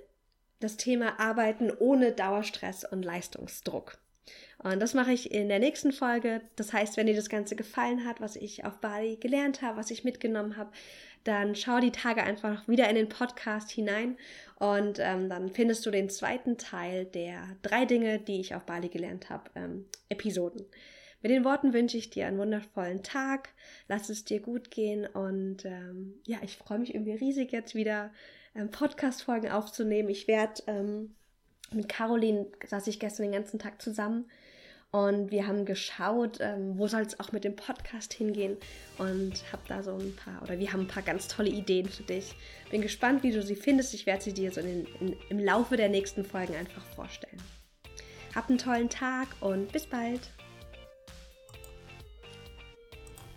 das 0.60 0.78
Thema 0.78 1.20
Arbeiten 1.20 1.72
ohne 1.72 2.12
Dauerstress 2.12 2.86
und 2.86 3.04
Leistungsdruck. 3.04 4.01
Und 4.64 4.80
das 4.80 4.94
mache 4.94 5.12
ich 5.12 5.32
in 5.32 5.50
der 5.50 5.60
nächsten 5.60 5.92
Folge. 5.92 6.42
Das 6.56 6.72
heißt, 6.72 6.96
wenn 6.96 7.08
dir 7.08 7.16
das 7.16 7.30
Ganze 7.30 7.56
gefallen 7.56 8.06
hat, 8.06 8.22
was 8.22 8.36
ich 8.36 8.64
auf 8.64 8.78
Bali 8.78 9.16
gelernt 9.16 9.62
habe, 9.62 9.78
was 9.78 9.90
ich 9.90 10.04
mitgenommen 10.04 10.56
habe, 10.56 10.72
dann 11.24 11.56
schau 11.56 11.80
die 11.80 11.92
Tage 11.92 12.24
einfach 12.24 12.68
wieder 12.68 12.88
in 12.90 12.96
den 12.96 13.10
Podcast 13.10 13.72
hinein 13.72 14.18
und 14.58 15.00
ähm, 15.00 15.30
dann 15.30 15.50
findest 15.50 15.86
du 15.86 15.92
den 15.92 16.10
zweiten 16.10 16.58
Teil 16.58 17.06
der 17.06 17.44
drei 17.62 17.86
Dinge, 17.86 18.20
die 18.20 18.40
ich 18.40 18.56
auf 18.56 18.66
Bali 18.66 18.90
gelernt 18.90 19.30
habe, 19.30 19.50
ähm, 19.56 19.86
Episoden. 20.10 20.66
Mit 21.24 21.32
den 21.32 21.46
Worten 21.46 21.74
wünsche 21.74 21.98
ich 21.98 22.10
dir 22.10 22.26
einen 22.26 22.40
wundervollen 22.40 23.04
Tag. 23.04 23.50
Lass 23.88 24.10
es 24.10 24.26
dir 24.26 24.40
gut 24.40 24.72
gehen 24.72 25.06
und 25.06 25.66
ähm, 25.66 26.16
ja, 26.26 26.38
ich 26.44 26.58
freue 26.58 26.80
mich 26.80 26.96
irgendwie 26.96 27.14
riesig 27.14 27.52
jetzt 27.52 27.76
wieder 27.76 28.12
ähm, 28.56 28.72
Podcast-Folgen 28.72 29.52
aufzunehmen. 29.52 30.10
Ich 30.10 30.28
werde 30.28 30.64
ähm, 30.66 31.16
mit 31.72 31.90
Caroline 31.90 32.48
saß 32.66 32.88
ich 32.88 33.00
gestern 33.00 33.24
den 33.24 33.34
ganzen 33.34 33.60
Tag 33.60 33.82
zusammen 33.82 34.26
und 34.92 35.32
wir 35.32 35.48
haben 35.48 35.66
geschaut, 35.66 36.40
ähm, 36.42 36.78
wo 36.78 36.88
soll 36.88 37.02
es 37.02 37.18
auch 37.20 37.32
mit 37.32 37.46
dem 37.46 37.56
Podcast 37.56 38.14
hingehen 38.14 38.58
und 38.98 39.34
habe 39.52 39.64
da 39.68 39.84
so 39.84 39.96
ein 39.96 40.14
paar, 40.16 40.42
oder 40.44 40.60
wir 40.60 40.74
haben 40.74 40.82
ein 40.82 40.88
paar 40.88 41.04
ganz 41.04 41.30
tolle 41.30 41.50
Ideen 41.50 41.88
für 41.88 42.04
dich. 42.04 42.36
Bin 42.70 42.82
gespannt, 42.82 43.24
wie 43.24 43.32
du 43.32 43.42
sie 43.42 43.56
findest. 43.56 43.94
Ich 43.94 44.06
werde 44.06 44.22
sie 44.22 44.34
dir 44.34 44.52
so 44.52 44.60
in, 44.60 44.86
in, 45.00 45.16
im 45.30 45.40
Laufe 45.40 45.78
der 45.78 45.88
nächsten 45.88 46.26
Folgen 46.26 46.56
einfach 46.56 46.84
vorstellen. 46.96 47.42
Hab 48.36 48.50
einen 48.50 48.58
tollen 48.58 48.90
Tag 48.90 49.28
und 49.40 49.72
bis 49.72 49.86
bald. 49.86 50.30